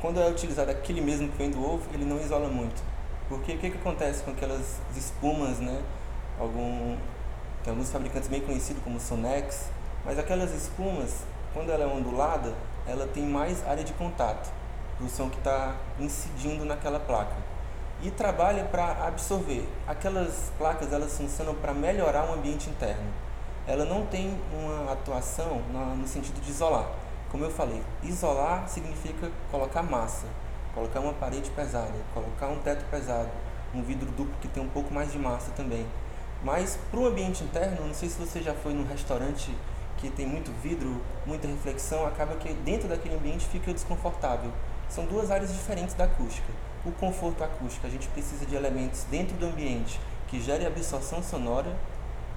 quando 0.00 0.20
é 0.20 0.28
utilizado 0.28 0.70
aquele 0.70 1.00
mesmo 1.00 1.28
que 1.28 1.36
vem 1.38 1.50
do 1.50 1.62
ovo, 1.62 1.82
ele 1.92 2.04
não 2.04 2.18
isola 2.18 2.48
muito. 2.48 2.82
Porque 3.28 3.52
o 3.52 3.58
que, 3.58 3.70
que 3.70 3.76
acontece 3.78 4.22
com 4.22 4.30
aquelas 4.30 4.78
espumas, 4.96 5.58
né? 5.58 5.80
Algum, 6.38 6.96
tem 7.62 7.70
alguns 7.70 7.90
fabricantes 7.90 8.28
bem 8.28 8.40
conhecidos 8.40 8.82
como 8.82 8.98
Sonex, 9.00 9.66
mas 10.04 10.18
aquelas 10.18 10.52
espumas, 10.54 11.16
quando 11.52 11.70
ela 11.70 11.84
é 11.84 11.86
ondulada, 11.86 12.52
ela 12.86 13.06
tem 13.06 13.22
mais 13.24 13.66
área 13.66 13.82
de 13.84 13.92
contato 13.94 14.50
som 15.08 15.28
que 15.28 15.38
está 15.38 15.74
incidindo 15.98 16.64
naquela 16.64 17.00
placa 17.00 17.34
e 18.02 18.10
trabalha 18.10 18.64
para 18.64 19.06
absorver. 19.06 19.66
Aquelas 19.86 20.52
placas 20.58 20.92
elas 20.92 21.16
funcionam 21.16 21.54
para 21.54 21.72
melhorar 21.72 22.28
o 22.30 22.34
ambiente 22.34 22.68
interno. 22.68 23.10
Ela 23.66 23.84
não 23.84 24.04
tem 24.06 24.38
uma 24.52 24.92
atuação 24.92 25.62
na- 25.72 25.94
no 25.94 26.06
sentido 26.06 26.40
de 26.40 26.50
isolar. 26.50 26.86
Como 27.30 27.44
eu 27.44 27.50
falei, 27.50 27.82
isolar 28.02 28.68
significa 28.68 29.30
colocar 29.50 29.82
massa, 29.82 30.26
colocar 30.74 31.00
uma 31.00 31.14
parede 31.14 31.50
pesada, 31.50 31.94
colocar 32.12 32.48
um 32.48 32.58
teto 32.58 32.84
pesado, 32.90 33.30
um 33.74 33.82
vidro 33.82 34.10
duplo 34.10 34.34
que 34.40 34.48
tem 34.48 34.62
um 34.62 34.68
pouco 34.68 34.92
mais 34.92 35.10
de 35.10 35.18
massa 35.18 35.50
também. 35.52 35.86
Mas 36.42 36.78
para 36.90 37.00
o 37.00 37.06
ambiente 37.06 37.42
interno, 37.42 37.86
não 37.86 37.94
sei 37.94 38.08
se 38.08 38.18
você 38.18 38.42
já 38.42 38.52
foi 38.54 38.74
num 38.74 38.86
restaurante 38.86 39.56
que 39.96 40.10
tem 40.10 40.26
muito 40.26 40.52
vidro, 40.62 41.00
muita 41.24 41.48
reflexão, 41.48 42.06
acaba 42.06 42.36
que 42.36 42.52
dentro 42.52 42.86
daquele 42.86 43.14
ambiente 43.14 43.46
fica 43.46 43.72
desconfortável. 43.72 44.50
São 44.88 45.04
duas 45.06 45.30
áreas 45.30 45.52
diferentes 45.52 45.94
da 45.94 46.04
acústica. 46.04 46.48
O 46.84 46.92
conforto 46.92 47.42
acústico, 47.42 47.86
a 47.86 47.90
gente 47.90 48.06
precisa 48.08 48.44
de 48.46 48.54
elementos 48.54 49.04
dentro 49.10 49.36
do 49.36 49.46
ambiente 49.46 49.98
que 50.28 50.40
gerem 50.40 50.66
absorção 50.66 51.22
sonora 51.22 51.74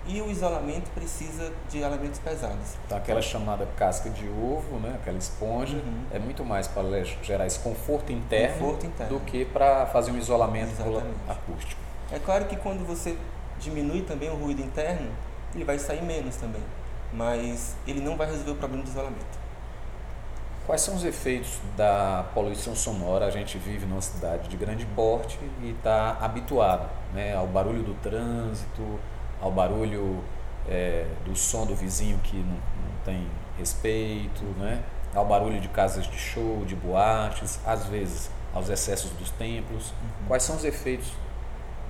e 0.05 0.21
o 0.21 0.31
isolamento 0.31 0.89
precisa 0.91 1.51
de 1.69 1.79
elementos 1.79 2.17
pesados. 2.19 2.75
Então, 2.85 2.97
aquela 2.97 3.21
chamada 3.21 3.67
casca 3.75 4.09
de 4.09 4.25
ovo, 4.29 4.79
né, 4.79 4.95
aquela 5.01 5.17
esponja, 5.17 5.75
Uhum. 5.75 6.03
é 6.11 6.17
muito 6.19 6.45
mais 6.45 6.65
para 6.67 7.03
gerar 7.21 7.45
esse 7.45 7.59
conforto 7.59 8.11
interno, 8.13 8.57
Conforto 8.57 8.85
interno. 8.85 9.19
do 9.19 9.25
que 9.25 9.43
para 9.43 9.85
fazer 9.87 10.11
um 10.11 10.17
isolamento 10.17 10.71
acústico. 11.27 11.81
É 12.09 12.19
claro 12.19 12.45
que 12.45 12.55
quando 12.55 12.87
você 12.87 13.17
diminui 13.59 14.01
também 14.03 14.29
o 14.29 14.35
ruído 14.35 14.61
interno, 14.61 15.09
ele 15.53 15.65
vai 15.65 15.77
sair 15.77 16.01
menos 16.01 16.37
também, 16.37 16.63
mas 17.11 17.75
ele 17.85 17.99
não 17.99 18.15
vai 18.15 18.27
resolver 18.27 18.51
o 18.51 18.55
problema 18.55 18.83
do 18.85 18.89
isolamento. 18.89 19.46
Quais 20.67 20.81
são 20.81 20.95
os 20.95 21.05
efeitos 21.05 21.61
da 21.77 22.25
poluição 22.33 22.75
sonora? 22.75 23.25
A 23.25 23.31
gente 23.31 23.57
vive 23.57 23.85
numa 23.85 24.01
cidade 24.01 24.49
de 24.49 24.57
grande 24.57 24.85
porte 24.87 25.39
e 25.63 25.69
está 25.69 26.17
habituado 26.19 26.89
né, 27.13 27.33
ao 27.33 27.47
barulho 27.47 27.83
do 27.83 27.93
trânsito, 27.93 28.99
ao 29.39 29.49
barulho 29.49 30.21
eh, 30.67 31.07
do 31.23 31.33
som 31.37 31.65
do 31.65 31.73
vizinho 31.73 32.19
que 32.19 32.35
não, 32.35 32.55
não 32.55 33.01
tem 33.05 33.25
respeito, 33.57 34.43
né, 34.59 34.83
ao 35.15 35.25
barulho 35.25 35.61
de 35.61 35.69
casas 35.69 36.05
de 36.05 36.17
show, 36.17 36.65
de 36.65 36.75
boates, 36.75 37.61
às 37.65 37.85
vezes 37.85 38.29
aos 38.53 38.67
excessos 38.67 39.11
dos 39.11 39.31
templos. 39.31 39.93
Quais 40.27 40.43
são 40.43 40.57
os 40.57 40.65
efeitos 40.65 41.13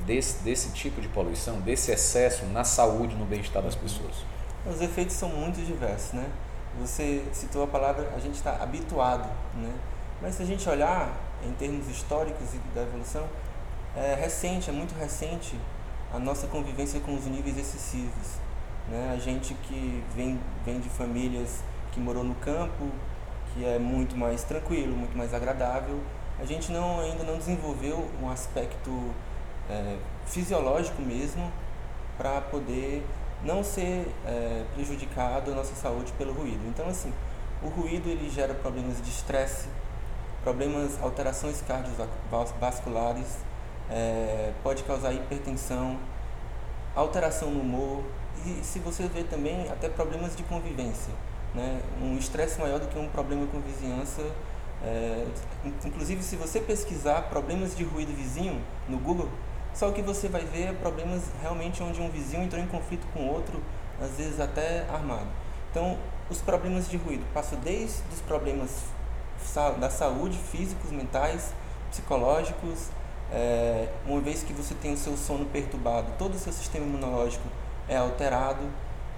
desse, 0.06 0.44
desse 0.44 0.72
tipo 0.74 1.02
de 1.02 1.08
poluição, 1.08 1.60
desse 1.62 1.92
excesso 1.92 2.46
na 2.46 2.64
saúde 2.64 3.16
e 3.16 3.18
no 3.18 3.26
bem-estar 3.26 3.64
das 3.64 3.74
pessoas? 3.74 4.18
Os 4.68 4.80
efeitos 4.82 5.16
são 5.16 5.30
muito 5.30 5.66
diversos, 5.66 6.14
né? 6.14 6.30
Você 6.80 7.24
citou 7.34 7.64
a 7.64 7.68
palavra, 7.68 8.12
a 8.16 8.20
gente 8.20 8.36
está 8.36 8.62
habituado, 8.62 9.28
né? 9.56 9.74
Mas 10.22 10.36
se 10.36 10.44
a 10.44 10.46
gente 10.46 10.68
olhar 10.70 11.12
em 11.44 11.52
termos 11.54 11.88
históricos 11.88 12.54
e 12.54 12.58
da 12.76 12.82
evolução, 12.82 13.28
é 13.96 14.16
recente, 14.16 14.70
é 14.70 14.74
muito 14.74 14.94
recente 14.96 15.60
a 16.14 16.20
nossa 16.20 16.48
convivência 16.48 17.00
com 17.00 17.16
os 17.16 17.26
níveis 17.26 17.58
excessivos, 17.58 18.38
né? 18.90 19.14
A 19.16 19.20
gente 19.20 19.54
que 19.54 20.04
vem, 20.16 20.40
vem 20.66 20.80
de 20.80 20.90
famílias 20.90 21.64
que 21.92 22.00
morou 22.00 22.24
no 22.24 22.36
campo, 22.36 22.92
que 23.54 23.66
é 23.66 23.80
muito 23.80 24.16
mais 24.16 24.44
tranquilo, 24.44 24.96
muito 24.96 25.18
mais 25.18 25.34
agradável, 25.34 26.00
a 26.40 26.46
gente 26.46 26.72
não 26.72 27.00
ainda 27.00 27.24
não 27.24 27.38
desenvolveu 27.38 28.08
um 28.22 28.30
aspecto 28.30 29.12
é, 29.70 29.98
fisiológico 30.26 31.02
mesmo 31.02 31.52
para 32.18 32.42
poder 32.42 33.04
não 33.44 33.64
ser 33.64 34.08
é, 34.26 34.64
prejudicado 34.74 35.52
a 35.52 35.56
nossa 35.56 35.76
saúde 35.76 36.12
pelo 36.14 36.34
ruído. 36.34 36.68
Então, 36.68 36.88
assim, 36.88 37.14
o 37.62 37.68
ruído 37.68 38.10
ele 38.10 38.30
gera 38.30 38.54
problemas 38.54 39.02
de 39.02 39.10
estresse, 39.10 39.68
problemas, 40.44 41.02
alterações 41.02 41.62
cardiovasculares, 41.62 43.38
é, 43.90 44.52
pode 44.64 44.84
causar 44.84 45.14
hipertensão, 45.14 45.98
alteração 46.96 47.52
no 47.52 47.62
humor 47.62 48.04
e, 48.46 48.64
se 48.64 48.80
você 48.80 49.08
vê 49.08 49.24
também, 49.24 49.70
até 49.70 49.90
problemas 49.90 50.36
de 50.36 50.44
convivência. 50.44 51.14
Né? 51.54 51.82
Um 52.02 52.18
estresse 52.18 52.60
maior 52.60 52.80
do 52.80 52.88
que 52.88 52.98
um 52.98 53.08
problema 53.08 53.46
com 53.48 53.60
vizinhança. 53.60 54.22
É, 54.84 55.26
inclusive, 55.86 56.22
se 56.22 56.36
você 56.36 56.60
pesquisar 56.60 57.24
problemas 57.24 57.76
de 57.76 57.84
ruído 57.84 58.16
vizinho 58.16 58.62
no 58.88 59.00
Google, 59.00 59.30
só 59.78 59.92
que 59.92 60.02
você 60.02 60.28
vai 60.28 60.44
ver 60.44 60.74
problemas 60.78 61.22
realmente 61.40 61.84
onde 61.84 62.02
um 62.02 62.10
vizinho 62.10 62.42
entrou 62.42 62.60
em 62.60 62.66
conflito 62.66 63.06
com 63.14 63.28
outro, 63.28 63.62
às 64.02 64.10
vezes 64.18 64.40
até 64.40 64.88
armado. 64.90 65.28
Então, 65.70 66.00
os 66.32 66.42
problemas 66.42 66.90
de 66.90 66.98
ruído 66.98 67.24
passam 67.32 67.60
desde 67.60 68.02
os 68.12 68.20
problemas 68.22 68.86
da 69.80 69.90
saúde, 69.92 70.36
físicos, 70.36 70.90
mentais, 70.90 71.54
psicológicos, 71.92 72.90
é, 73.32 73.88
uma 74.08 74.20
vez 74.20 74.42
que 74.42 74.52
você 74.52 74.74
tem 74.74 74.94
o 74.94 74.98
seu 74.98 75.16
sono 75.16 75.46
perturbado, 75.46 76.12
todo 76.18 76.34
o 76.34 76.40
seu 76.40 76.52
sistema 76.52 76.84
imunológico 76.84 77.48
é 77.88 77.98
alterado. 77.98 78.68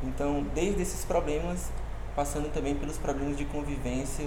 Então, 0.03 0.45
desde 0.53 0.81
esses 0.81 1.05
problemas, 1.05 1.71
passando 2.17 2.51
também 2.51 2.75
pelos 2.75 2.97
problemas 2.97 3.37
de 3.37 3.45
convivência, 3.45 4.25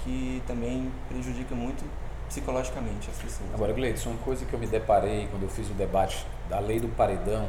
que 0.00 0.42
também 0.46 0.92
prejudica 1.08 1.54
muito 1.54 1.84
psicologicamente 2.30 3.10
as 3.10 3.16
pessoas. 3.16 3.52
Agora, 3.52 3.72
Gleidson, 3.72 4.10
uma 4.10 4.18
coisa 4.20 4.46
que 4.46 4.54
eu 4.54 4.58
me 4.58 4.66
deparei 4.66 5.26
quando 5.30 5.42
eu 5.42 5.48
fiz 5.48 5.68
o 5.68 5.74
debate 5.74 6.24
da 6.48 6.60
lei 6.60 6.78
do 6.78 6.88
paredão 6.88 7.48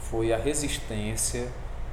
foi 0.00 0.32
a 0.32 0.38
resistência 0.38 1.46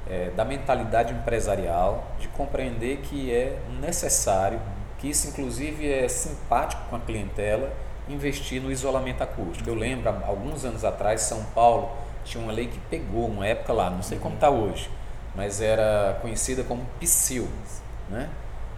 eh, 0.08 0.30
da 0.34 0.44
mentalidade 0.44 1.12
empresarial 1.12 2.04
de 2.18 2.28
compreender 2.28 2.98
que 3.02 3.30
é 3.30 3.58
necessário, 3.80 4.58
que 4.98 5.10
isso 5.10 5.28
inclusive 5.28 5.86
é 5.86 6.08
simpático 6.08 6.82
com 6.88 6.96
a 6.96 7.00
clientela, 7.00 7.70
investir 8.08 8.62
no 8.62 8.72
isolamento 8.72 9.22
acústico. 9.22 9.68
Eu 9.68 9.74
lembro, 9.74 10.08
alguns 10.24 10.64
anos 10.64 10.84
atrás, 10.84 11.20
São 11.20 11.44
Paulo 11.54 11.90
tinha 12.24 12.42
uma 12.42 12.52
lei 12.52 12.66
que 12.66 12.78
pegou 12.90 13.26
uma 13.26 13.46
época 13.46 13.74
lá, 13.74 13.90
não 13.90 14.02
sei 14.02 14.18
como 14.18 14.36
está 14.36 14.48
hoje, 14.48 14.90
mas 15.34 15.60
era 15.60 16.18
conhecida 16.22 16.64
como 16.64 16.86
PSIL, 16.98 17.48
né? 18.08 18.30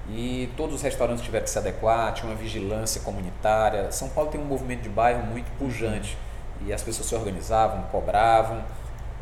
E 0.08 0.50
todos 0.56 0.76
os 0.76 0.82
restaurantes 0.82 1.24
tiveram 1.24 1.44
que 1.44 1.50
se 1.50 1.58
adequar, 1.58 2.12
tinha 2.12 2.30
uma 2.30 2.36
vigilância 2.36 3.00
comunitária. 3.00 3.90
São 3.90 4.08
Paulo 4.08 4.30
tem 4.30 4.40
um 4.40 4.44
movimento 4.44 4.82
de 4.82 4.88
bairro 4.88 5.24
muito 5.24 5.50
pujante 5.58 6.16
e 6.64 6.72
as 6.72 6.82
pessoas 6.82 7.08
se 7.08 7.14
organizavam, 7.14 7.82
cobravam. 7.84 8.62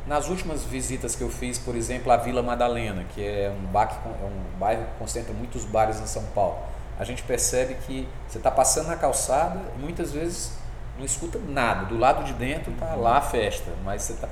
Nas 0.06 0.28
últimas 0.28 0.64
visitas 0.64 1.14
que 1.14 1.22
eu 1.22 1.30
fiz, 1.30 1.58
por 1.58 1.76
exemplo, 1.76 2.10
a 2.10 2.16
Vila 2.16 2.42
Madalena, 2.42 3.04
que 3.14 3.24
é 3.24 3.54
um, 3.56 3.66
baque, 3.66 3.94
é 4.04 4.24
um 4.24 4.58
bairro 4.58 4.84
que 4.84 4.98
concentra 4.98 5.32
muitos 5.32 5.64
bares 5.64 6.00
em 6.00 6.06
São 6.06 6.24
Paulo, 6.34 6.58
a 6.98 7.04
gente 7.04 7.22
percebe 7.22 7.74
que 7.86 8.08
você 8.28 8.38
está 8.38 8.50
passando 8.50 8.88
na 8.88 8.96
calçada 8.96 9.60
e 9.76 9.80
muitas 9.80 10.10
vezes 10.10 10.52
não 10.98 11.04
escuta 11.04 11.38
nada. 11.38 11.86
Do 11.86 11.96
lado 11.96 12.24
de 12.24 12.32
dentro 12.32 12.72
está 12.72 12.94
lá 12.96 13.18
a 13.18 13.20
festa, 13.20 13.70
mas 13.84 14.02
você 14.02 14.14
tá, 14.14 14.28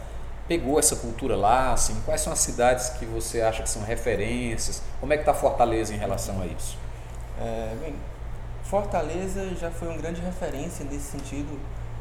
pegou 0.50 0.80
essa 0.80 0.96
cultura 0.96 1.36
lá, 1.36 1.72
assim, 1.72 1.94
quais 2.04 2.22
são 2.22 2.32
as 2.32 2.40
cidades 2.40 2.88
que 2.98 3.06
você 3.06 3.40
acha 3.40 3.62
que 3.62 3.70
são 3.70 3.84
referências? 3.84 4.82
Como 4.98 5.12
é 5.12 5.16
que 5.16 5.22
está 5.22 5.32
Fortaleza 5.32 5.94
em 5.94 5.96
relação 5.96 6.42
a 6.42 6.46
isso? 6.46 6.76
É, 7.40 7.76
bem, 7.80 7.94
Fortaleza 8.64 9.54
já 9.54 9.70
foi 9.70 9.86
uma 9.86 9.96
grande 9.96 10.20
referência 10.20 10.84
nesse 10.84 11.04
sentido, 11.04 11.56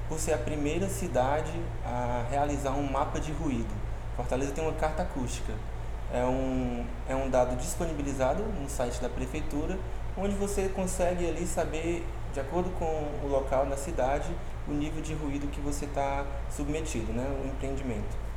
por 0.07 0.19
ser 0.19 0.33
a 0.33 0.37
primeira 0.39 0.89
cidade 0.89 1.51
a 1.85 2.25
realizar 2.31 2.71
um 2.71 2.91
mapa 2.91 3.19
de 3.19 3.31
ruído. 3.31 3.71
Fortaleza 4.15 4.51
tem 4.51 4.63
uma 4.63 4.73
carta 4.73 5.03
acústica. 5.03 5.53
É 6.11 6.23
um, 6.23 6.83
é 7.07 7.15
um 7.15 7.29
dado 7.29 7.55
disponibilizado 7.55 8.41
no 8.41 8.67
site 8.67 8.99
da 8.99 9.09
prefeitura, 9.09 9.77
onde 10.17 10.33
você 10.33 10.69
consegue 10.69 11.29
ali 11.29 11.45
saber, 11.45 12.03
de 12.33 12.39
acordo 12.39 12.71
com 12.79 13.09
o 13.23 13.27
local 13.27 13.67
na 13.67 13.77
cidade, 13.77 14.31
o 14.67 14.71
nível 14.71 15.03
de 15.03 15.13
ruído 15.13 15.45
que 15.51 15.61
você 15.61 15.85
está 15.85 16.25
submetido, 16.49 17.13
né, 17.13 17.27
o 17.43 17.47
empreendimento. 17.47 18.28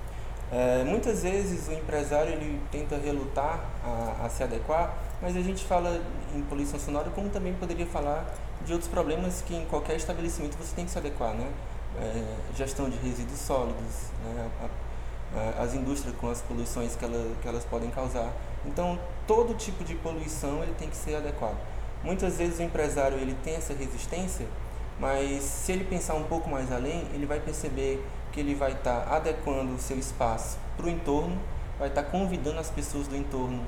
É, 0.53 0.85
muitas 0.85 1.23
vezes 1.23 1.67
o 1.69 1.73
empresário 1.73 2.31
ele 2.31 2.61
tenta 2.71 2.99
relutar 2.99 3.59
a, 3.83 4.27
a, 4.27 4.29
se 4.29 4.43
adequar, 4.43 4.95
mas 5.23 5.35
a 5.35 5.41
gente 5.41 5.65
fala 5.65 5.99
em 6.35 6.43
poluição 6.43 6.79
sonora 6.79 7.09
como 7.09 7.31
também 7.31 7.55
poderia 7.55 7.87
falar 7.87 8.27
de 8.63 8.71
outros 8.75 8.91
problemas 8.91 9.41
que 9.41 9.55
em 9.55 9.65
qualquer 9.65 9.97
estabelecimento 9.97 10.55
você 10.59 10.77
tem 10.77 10.85
que 10.85 10.91
se 10.91 10.99
adequar, 10.99 11.33
né? 11.33 11.51
É, 11.99 12.23
gestão 12.55 12.91
de 12.91 12.99
resíduos 12.99 13.39
sólidos, 13.39 14.11
né? 14.25 14.51
a, 14.61 15.39
a, 15.39 15.63
as 15.63 15.73
indústrias 15.73 16.15
com 16.17 16.31
as 16.31 16.43
poluições 16.43 16.97
que, 16.97 17.05
ela, 17.05 17.35
que 17.41 17.49
elas 17.49 17.65
podem 17.65 17.91
causar. 17.91 18.31
Então, 18.67 18.99
todo 19.27 19.55
tipo 19.55 19.83
de 19.83 19.95
poluição 19.95 20.63
ele 20.63 20.75
tem 20.79 20.91
que 20.91 20.97
ser 20.97 21.15
adequado. 21.15 21.57
Muitas 22.05 22.37
vezes 22.37 22.59
o 22.59 22.63
empresário 22.63 23.17
ele 23.17 23.35
tem 23.43 23.55
essa 23.55 23.73
resistência, 23.73 24.47
mas 25.01 25.43
se 25.43 25.73
ele 25.73 25.85
pensar 25.85 26.15
um 26.15 26.25
pouco 26.25 26.51
mais 26.51 26.71
além, 26.71 27.07
ele 27.15 27.25
vai 27.25 27.41
perceber 27.41 28.05
que 28.33 28.41
ele 28.41 28.55
vai 28.55 28.73
estar 28.73 29.01
tá 29.01 29.17
adequando 29.17 29.75
o 29.75 29.79
seu 29.79 29.99
espaço 29.99 30.59
para 30.77 30.87
o 30.87 30.89
entorno, 30.89 31.39
vai 31.79 31.89
estar 31.89 32.03
tá 32.03 32.11
convidando 32.11 32.59
as 32.59 32.71
pessoas 32.71 33.07
do 33.07 33.17
entorno 33.17 33.62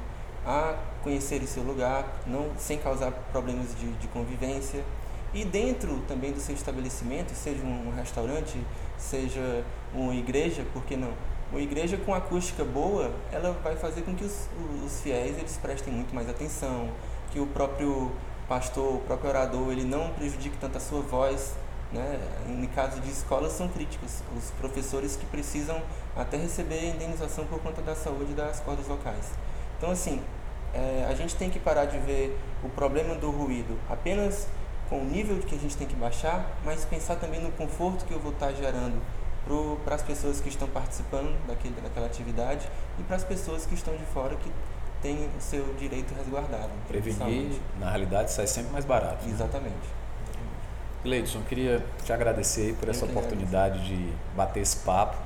a 0.46 0.74
conhecerem 1.02 1.46
seu 1.46 1.62
lugar, 1.62 2.04
não 2.26 2.50
sem 2.58 2.78
causar 2.78 3.10
problemas 3.32 3.74
de, 3.78 3.92
de 3.92 4.08
convivência. 4.08 4.84
E 5.32 5.44
dentro 5.44 6.00
também 6.06 6.32
do 6.32 6.40
seu 6.40 6.54
estabelecimento, 6.54 7.34
seja 7.34 7.62
um 7.64 7.92
restaurante, 7.96 8.56
seja 8.96 9.64
uma 9.92 10.14
igreja, 10.14 10.64
por 10.72 10.84
que 10.84 10.96
não? 10.96 11.12
Uma 11.50 11.60
igreja 11.60 11.96
com 11.96 12.14
acústica 12.14 12.64
boa, 12.64 13.10
ela 13.32 13.52
vai 13.62 13.76
fazer 13.76 14.02
com 14.02 14.14
que 14.14 14.24
os, 14.24 14.48
os 14.84 15.00
fiéis 15.00 15.36
eles 15.36 15.58
prestem 15.60 15.92
muito 15.92 16.14
mais 16.14 16.28
atenção, 16.28 16.88
que 17.30 17.40
o 17.40 17.46
próprio 17.46 18.12
pastor, 18.48 18.94
o 18.94 18.98
próprio 19.00 19.30
orador, 19.30 19.72
ele 19.72 19.84
não 19.84 20.10
prejudique 20.10 20.56
tanto 20.58 20.78
a 20.78 20.80
sua 20.80 21.00
voz. 21.00 21.54
Né? 21.94 22.20
Em 22.48 22.66
caso 22.66 23.00
de 23.00 23.10
escolas, 23.10 23.52
são 23.52 23.68
críticas. 23.68 24.22
Os 24.36 24.50
professores 24.52 25.16
que 25.16 25.24
precisam 25.26 25.80
até 26.16 26.36
receber 26.36 26.90
indenização 26.90 27.46
por 27.46 27.60
conta 27.60 27.80
da 27.80 27.94
saúde 27.94 28.34
das 28.34 28.60
cordas 28.60 28.86
vocais. 28.86 29.30
Então, 29.78 29.90
assim, 29.90 30.20
é, 30.74 31.06
a 31.08 31.14
gente 31.14 31.36
tem 31.36 31.50
que 31.50 31.58
parar 31.58 31.84
de 31.84 31.98
ver 31.98 32.38
o 32.62 32.68
problema 32.68 33.14
do 33.14 33.30
ruído 33.30 33.78
apenas 33.88 34.48
com 34.88 35.00
o 35.00 35.04
nível 35.04 35.38
que 35.38 35.54
a 35.54 35.58
gente 35.58 35.76
tem 35.76 35.86
que 35.86 35.96
baixar, 35.96 36.46
mas 36.64 36.84
pensar 36.84 37.16
também 37.16 37.40
no 37.40 37.50
conforto 37.52 38.04
que 38.04 38.12
eu 38.12 38.20
vou 38.20 38.32
estar 38.32 38.52
gerando 38.52 39.00
para 39.84 39.94
as 39.94 40.02
pessoas 40.02 40.40
que 40.40 40.48
estão 40.48 40.66
participando 40.68 41.36
daquele, 41.46 41.74
daquela 41.80 42.06
atividade 42.06 42.68
e 42.98 43.02
para 43.02 43.16
as 43.16 43.24
pessoas 43.24 43.66
que 43.66 43.74
estão 43.74 43.94
de 43.94 44.04
fora 44.06 44.34
que 44.36 44.50
têm 45.02 45.28
o 45.36 45.40
seu 45.40 45.74
direito 45.74 46.14
resguardado. 46.14 46.70
Prevenir, 46.88 47.60
na 47.78 47.90
realidade, 47.90 48.32
sai 48.32 48.46
sempre 48.46 48.72
mais 48.72 48.84
barato. 48.84 49.24
Né? 49.26 49.32
Exatamente. 49.32 50.03
Gleidson, 51.04 51.42
queria 51.42 51.84
te 52.02 52.12
agradecer 52.14 52.74
por 52.80 52.88
essa 52.88 53.04
oportunidade 53.04 53.86
de 53.86 54.10
bater 54.34 54.60
esse 54.60 54.78
papo. 54.78 55.18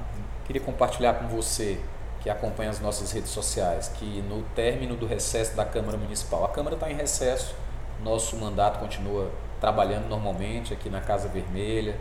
Queria 0.45 0.61
compartilhar 0.61 1.15
com 1.15 1.29
você 1.29 1.79
que 2.21 2.29
acompanha 2.29 2.71
as 2.71 2.81
nossas 2.81 3.13
redes 3.13 3.31
sociais, 3.31 3.87
que 3.95 4.21
no 4.23 4.43
término 4.57 4.97
do 4.97 5.07
recesso 5.07 5.55
da 5.55 5.65
Câmara 5.65 5.97
Municipal, 5.97 6.45
a 6.45 6.49
Câmara 6.49 6.75
está 6.75 6.91
em 6.91 6.97
recesso, 6.97 7.55
nosso 8.03 8.37
mandato 8.37 8.81
continua 8.81 9.31
trabalhando 9.61 10.09
normalmente 10.09 10.75
aqui 10.75 10.91
na 10.91 11.01
Casa 11.01 11.29
Vermelha 11.29 11.97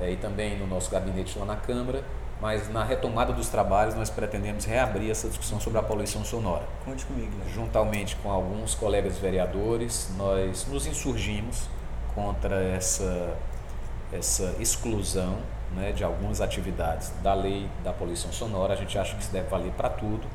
é, 0.00 0.10
e 0.10 0.16
também 0.16 0.58
no 0.58 0.66
nosso 0.66 0.90
gabinete 0.90 1.38
lá 1.38 1.44
na 1.44 1.56
Câmara, 1.56 2.02
mas 2.40 2.68
na 2.72 2.82
retomada 2.82 3.32
dos 3.32 3.48
trabalhos 3.48 3.94
nós 3.94 4.10
pretendemos 4.10 4.64
reabrir 4.64 5.12
essa 5.12 5.28
discussão 5.28 5.60
sobre 5.60 5.78
a 5.78 5.82
poluição 5.82 6.24
sonora. 6.24 6.64
Conte 6.84 7.04
comigo. 7.04 7.30
Né? 7.36 7.44
Juntamente 7.54 8.16
com 8.16 8.32
alguns 8.32 8.74
colegas 8.74 9.16
vereadores, 9.18 10.10
nós 10.16 10.66
nos 10.66 10.86
insurgimos 10.86 11.68
contra 12.14 12.62
essa, 12.62 13.36
essa 14.12 14.54
exclusão 14.58 15.38
né, 15.74 15.92
de 15.92 16.04
algumas 16.04 16.40
atividades 16.40 17.12
da 17.22 17.34
lei 17.34 17.68
da 17.82 17.92
poluição 17.92 18.32
sonora. 18.32 18.74
A 18.74 18.76
gente 18.76 18.98
acha 18.98 19.14
que 19.14 19.22
isso 19.22 19.32
deve 19.32 19.48
valer 19.48 19.72
para 19.72 19.88
tudo. 19.88 20.26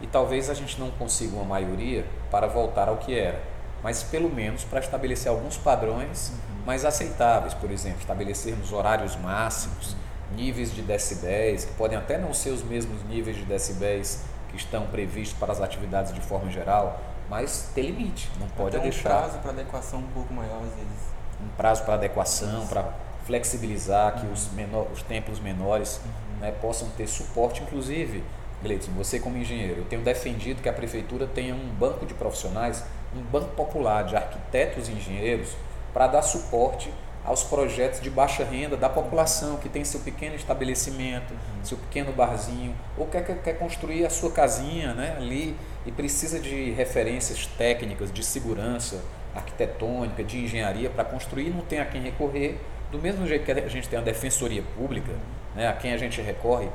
E 0.00 0.06
talvez 0.06 0.50
a 0.50 0.54
gente 0.54 0.78
não 0.78 0.90
consiga 0.90 1.34
uma 1.36 1.44
maioria 1.44 2.04
para 2.30 2.46
voltar 2.46 2.88
ao 2.88 2.98
que 2.98 3.18
era, 3.18 3.40
mas 3.82 4.02
pelo 4.02 4.28
menos 4.28 4.62
para 4.62 4.78
estabelecer 4.78 5.30
alguns 5.30 5.56
padrões 5.56 6.28
uhum. 6.28 6.66
mais 6.66 6.84
aceitáveis. 6.84 7.54
Por 7.54 7.70
exemplo, 7.70 8.00
estabelecermos 8.00 8.72
horários 8.72 9.16
máximos, 9.16 9.96
níveis 10.34 10.74
de 10.74 10.82
decibéis, 10.82 11.64
que 11.64 11.72
podem 11.74 11.96
até 11.96 12.18
não 12.18 12.34
ser 12.34 12.50
os 12.50 12.62
mesmos 12.62 13.02
níveis 13.04 13.36
de 13.36 13.44
decibéis 13.44 14.22
que 14.50 14.56
estão 14.56 14.86
previstos 14.86 15.38
para 15.38 15.52
as 15.52 15.60
atividades 15.60 16.12
de 16.12 16.20
forma 16.20 16.50
geral, 16.50 17.00
mas 17.28 17.70
ter 17.74 17.82
limite, 17.82 18.30
não 18.38 18.48
pode 18.48 18.76
um 18.76 18.80
deixar. 18.80 19.08
Um 19.08 19.18
prazo 19.18 19.38
para 19.38 19.50
adequação 19.50 19.98
um 20.00 20.08
pouco 20.08 20.32
maior 20.32 20.58
às 20.58 20.74
vezes. 20.74 21.16
Um 21.40 21.48
prazo 21.56 21.84
para 21.84 21.94
adequação, 21.94 22.66
para 22.66 22.92
flexibilizar 23.24 24.20
que 24.20 24.26
os, 24.26 24.50
menor, 24.52 24.86
os 24.92 25.02
templos 25.02 25.40
menores 25.40 26.00
né, 26.40 26.52
possam 26.52 26.88
ter 26.90 27.06
suporte, 27.06 27.62
inclusive, 27.62 28.22
Gleison, 28.62 28.92
você 28.92 29.18
como 29.18 29.36
engenheiro, 29.36 29.80
eu 29.80 29.84
tenho 29.84 30.02
defendido 30.02 30.62
que 30.62 30.68
a 30.68 30.72
prefeitura 30.72 31.26
tenha 31.26 31.54
um 31.54 31.68
banco 31.78 32.06
de 32.06 32.14
profissionais, 32.14 32.84
um 33.14 33.20
banco 33.22 33.48
popular 33.54 34.04
de 34.04 34.16
arquitetos 34.16 34.88
e 34.88 34.92
engenheiros 34.92 35.50
para 35.92 36.06
dar 36.06 36.22
suporte 36.22 36.92
aos 37.26 37.42
projetos 37.42 38.00
de 38.00 38.08
baixa 38.08 38.44
renda 38.44 38.76
da 38.76 38.88
população 38.88 39.56
que 39.56 39.68
tem 39.68 39.84
seu 39.84 40.00
pequeno 40.00 40.36
estabelecimento, 40.36 41.32
uhum. 41.32 41.64
seu 41.64 41.76
pequeno 41.76 42.12
barzinho, 42.12 42.74
ou 42.96 43.06
quer, 43.06 43.24
quer, 43.24 43.42
quer 43.42 43.58
construir 43.58 44.06
a 44.06 44.10
sua 44.10 44.30
casinha 44.30 44.94
né, 44.94 45.16
ali 45.16 45.56
e 45.84 45.90
precisa 45.90 46.38
de 46.38 46.70
referências 46.70 47.46
técnicas 47.58 48.12
de 48.12 48.24
segurança 48.24 49.02
arquitetônica, 49.34 50.22
de 50.22 50.44
engenharia 50.44 50.88
para 50.88 51.04
construir, 51.04 51.50
não 51.50 51.62
tem 51.62 51.80
a 51.80 51.84
quem 51.84 52.00
recorrer 52.00 52.58
do 52.90 52.98
mesmo 52.98 53.26
jeito 53.26 53.44
que 53.44 53.52
a 53.52 53.68
gente 53.68 53.88
tem 53.88 53.98
a 53.98 54.02
defensoria 54.02 54.62
pública, 54.76 55.12
né, 55.54 55.68
a 55.68 55.72
quem 55.72 55.92
a 55.92 55.96
gente 55.96 56.20
recorre 56.20 56.68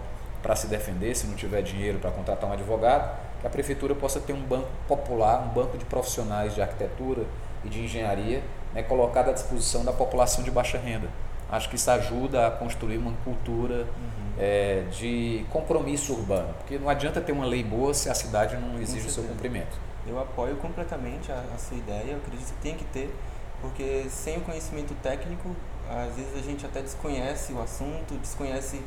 para 0.43 0.55
se 0.55 0.67
defender 0.67 1.15
se 1.15 1.27
não 1.27 1.35
tiver 1.35 1.61
dinheiro 1.61 1.97
para 1.99 2.11
contratar 2.11 2.49
um 2.49 2.53
advogado, 2.53 3.17
que 3.39 3.47
a 3.47 3.49
prefeitura 3.49 3.95
possa 3.95 4.19
ter 4.19 4.33
um 4.33 4.41
banco 4.41 4.67
popular, 4.87 5.47
um 5.49 5.53
banco 5.53 5.77
de 5.77 5.85
profissionais 5.85 6.53
de 6.53 6.61
arquitetura 6.61 7.23
e 7.63 7.69
de 7.69 7.79
engenharia 7.79 8.41
né, 8.73 8.83
colocado 8.83 9.29
à 9.29 9.33
disposição 9.33 9.83
da 9.83 9.93
população 9.93 10.43
de 10.43 10.51
baixa 10.51 10.77
renda. 10.77 11.07
Acho 11.49 11.69
que 11.69 11.75
isso 11.75 11.91
ajuda 11.91 12.47
a 12.47 12.51
construir 12.51 12.97
uma 12.97 13.11
cultura 13.25 13.83
uhum. 13.83 14.33
é, 14.39 14.83
de 14.91 15.45
compromisso 15.49 16.13
urbano, 16.13 16.53
porque 16.59 16.77
não 16.77 16.87
adianta 16.87 17.19
ter 17.19 17.33
uma 17.33 17.45
lei 17.45 17.63
boa 17.63 17.93
se 17.93 18.09
a 18.09 18.13
cidade 18.13 18.55
não 18.55 18.81
exige 18.81 19.07
o 19.07 19.11
seu 19.11 19.23
cumprimento. 19.23 19.77
Eu 20.07 20.19
apoio 20.19 20.55
completamente 20.55 21.31
a, 21.31 21.43
a 21.53 21.57
sua 21.57 21.77
ideia, 21.77 22.11
eu 22.11 22.17
acredito 22.17 22.53
que 22.53 22.61
tem 22.61 22.75
que 22.75 22.85
ter, 22.85 23.13
porque 23.61 24.05
sem 24.09 24.37
o 24.37 24.41
conhecimento 24.41 24.95
técnico 25.03 25.53
às 25.89 26.15
vezes 26.15 26.37
a 26.37 26.41
gente 26.41 26.65
até 26.65 26.81
desconhece 26.81 27.51
o 27.51 27.61
assunto, 27.61 28.15
desconhece 28.15 28.81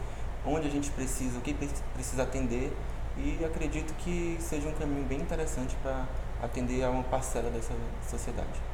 onde 0.47 0.67
a 0.67 0.71
gente 0.71 0.91
precisa, 0.91 1.39
o 1.39 1.41
que 1.43 1.55
precisa 1.93 2.23
atender 2.23 2.73
e 3.17 3.45
acredito 3.45 3.95
que 3.99 4.37
seja 4.41 4.69
um 4.69 4.73
caminho 4.73 5.05
bem 5.05 5.21
interessante 5.21 5.77
para 5.83 6.07
atender 6.43 6.83
a 6.83 6.91
uma 6.91 7.03
parcela 7.05 7.51
dessa 7.51 7.73
sociedade. 8.09 8.74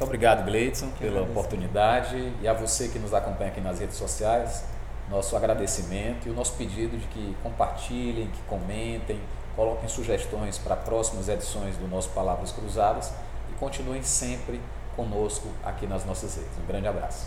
Muito 0.00 0.08
obrigado, 0.08 0.46
Gleidson, 0.46 0.88
pela 0.98 1.20
oportunidade 1.20 2.32
e 2.40 2.48
a 2.48 2.54
você 2.54 2.88
que 2.88 2.98
nos 2.98 3.12
acompanha 3.12 3.50
aqui 3.50 3.60
nas 3.60 3.80
redes 3.80 3.98
sociais, 3.98 4.64
nosso 5.10 5.36
agradecimento 5.36 6.26
e 6.26 6.30
o 6.30 6.32
nosso 6.32 6.54
pedido 6.54 6.96
de 6.96 7.06
que 7.08 7.36
compartilhem, 7.42 8.28
que 8.28 8.42
comentem, 8.44 9.20
coloquem 9.54 9.90
sugestões 9.90 10.56
para 10.56 10.74
próximas 10.74 11.28
edições 11.28 11.76
do 11.76 11.86
nosso 11.86 12.08
Palavras 12.10 12.50
Cruzadas 12.50 13.12
e 13.50 13.58
continuem 13.58 14.02
sempre 14.02 14.58
conosco 14.96 15.48
aqui 15.62 15.86
nas 15.86 16.02
nossas 16.06 16.34
redes. 16.34 16.52
Um 16.64 16.66
grande 16.66 16.88
abraço. 16.88 17.26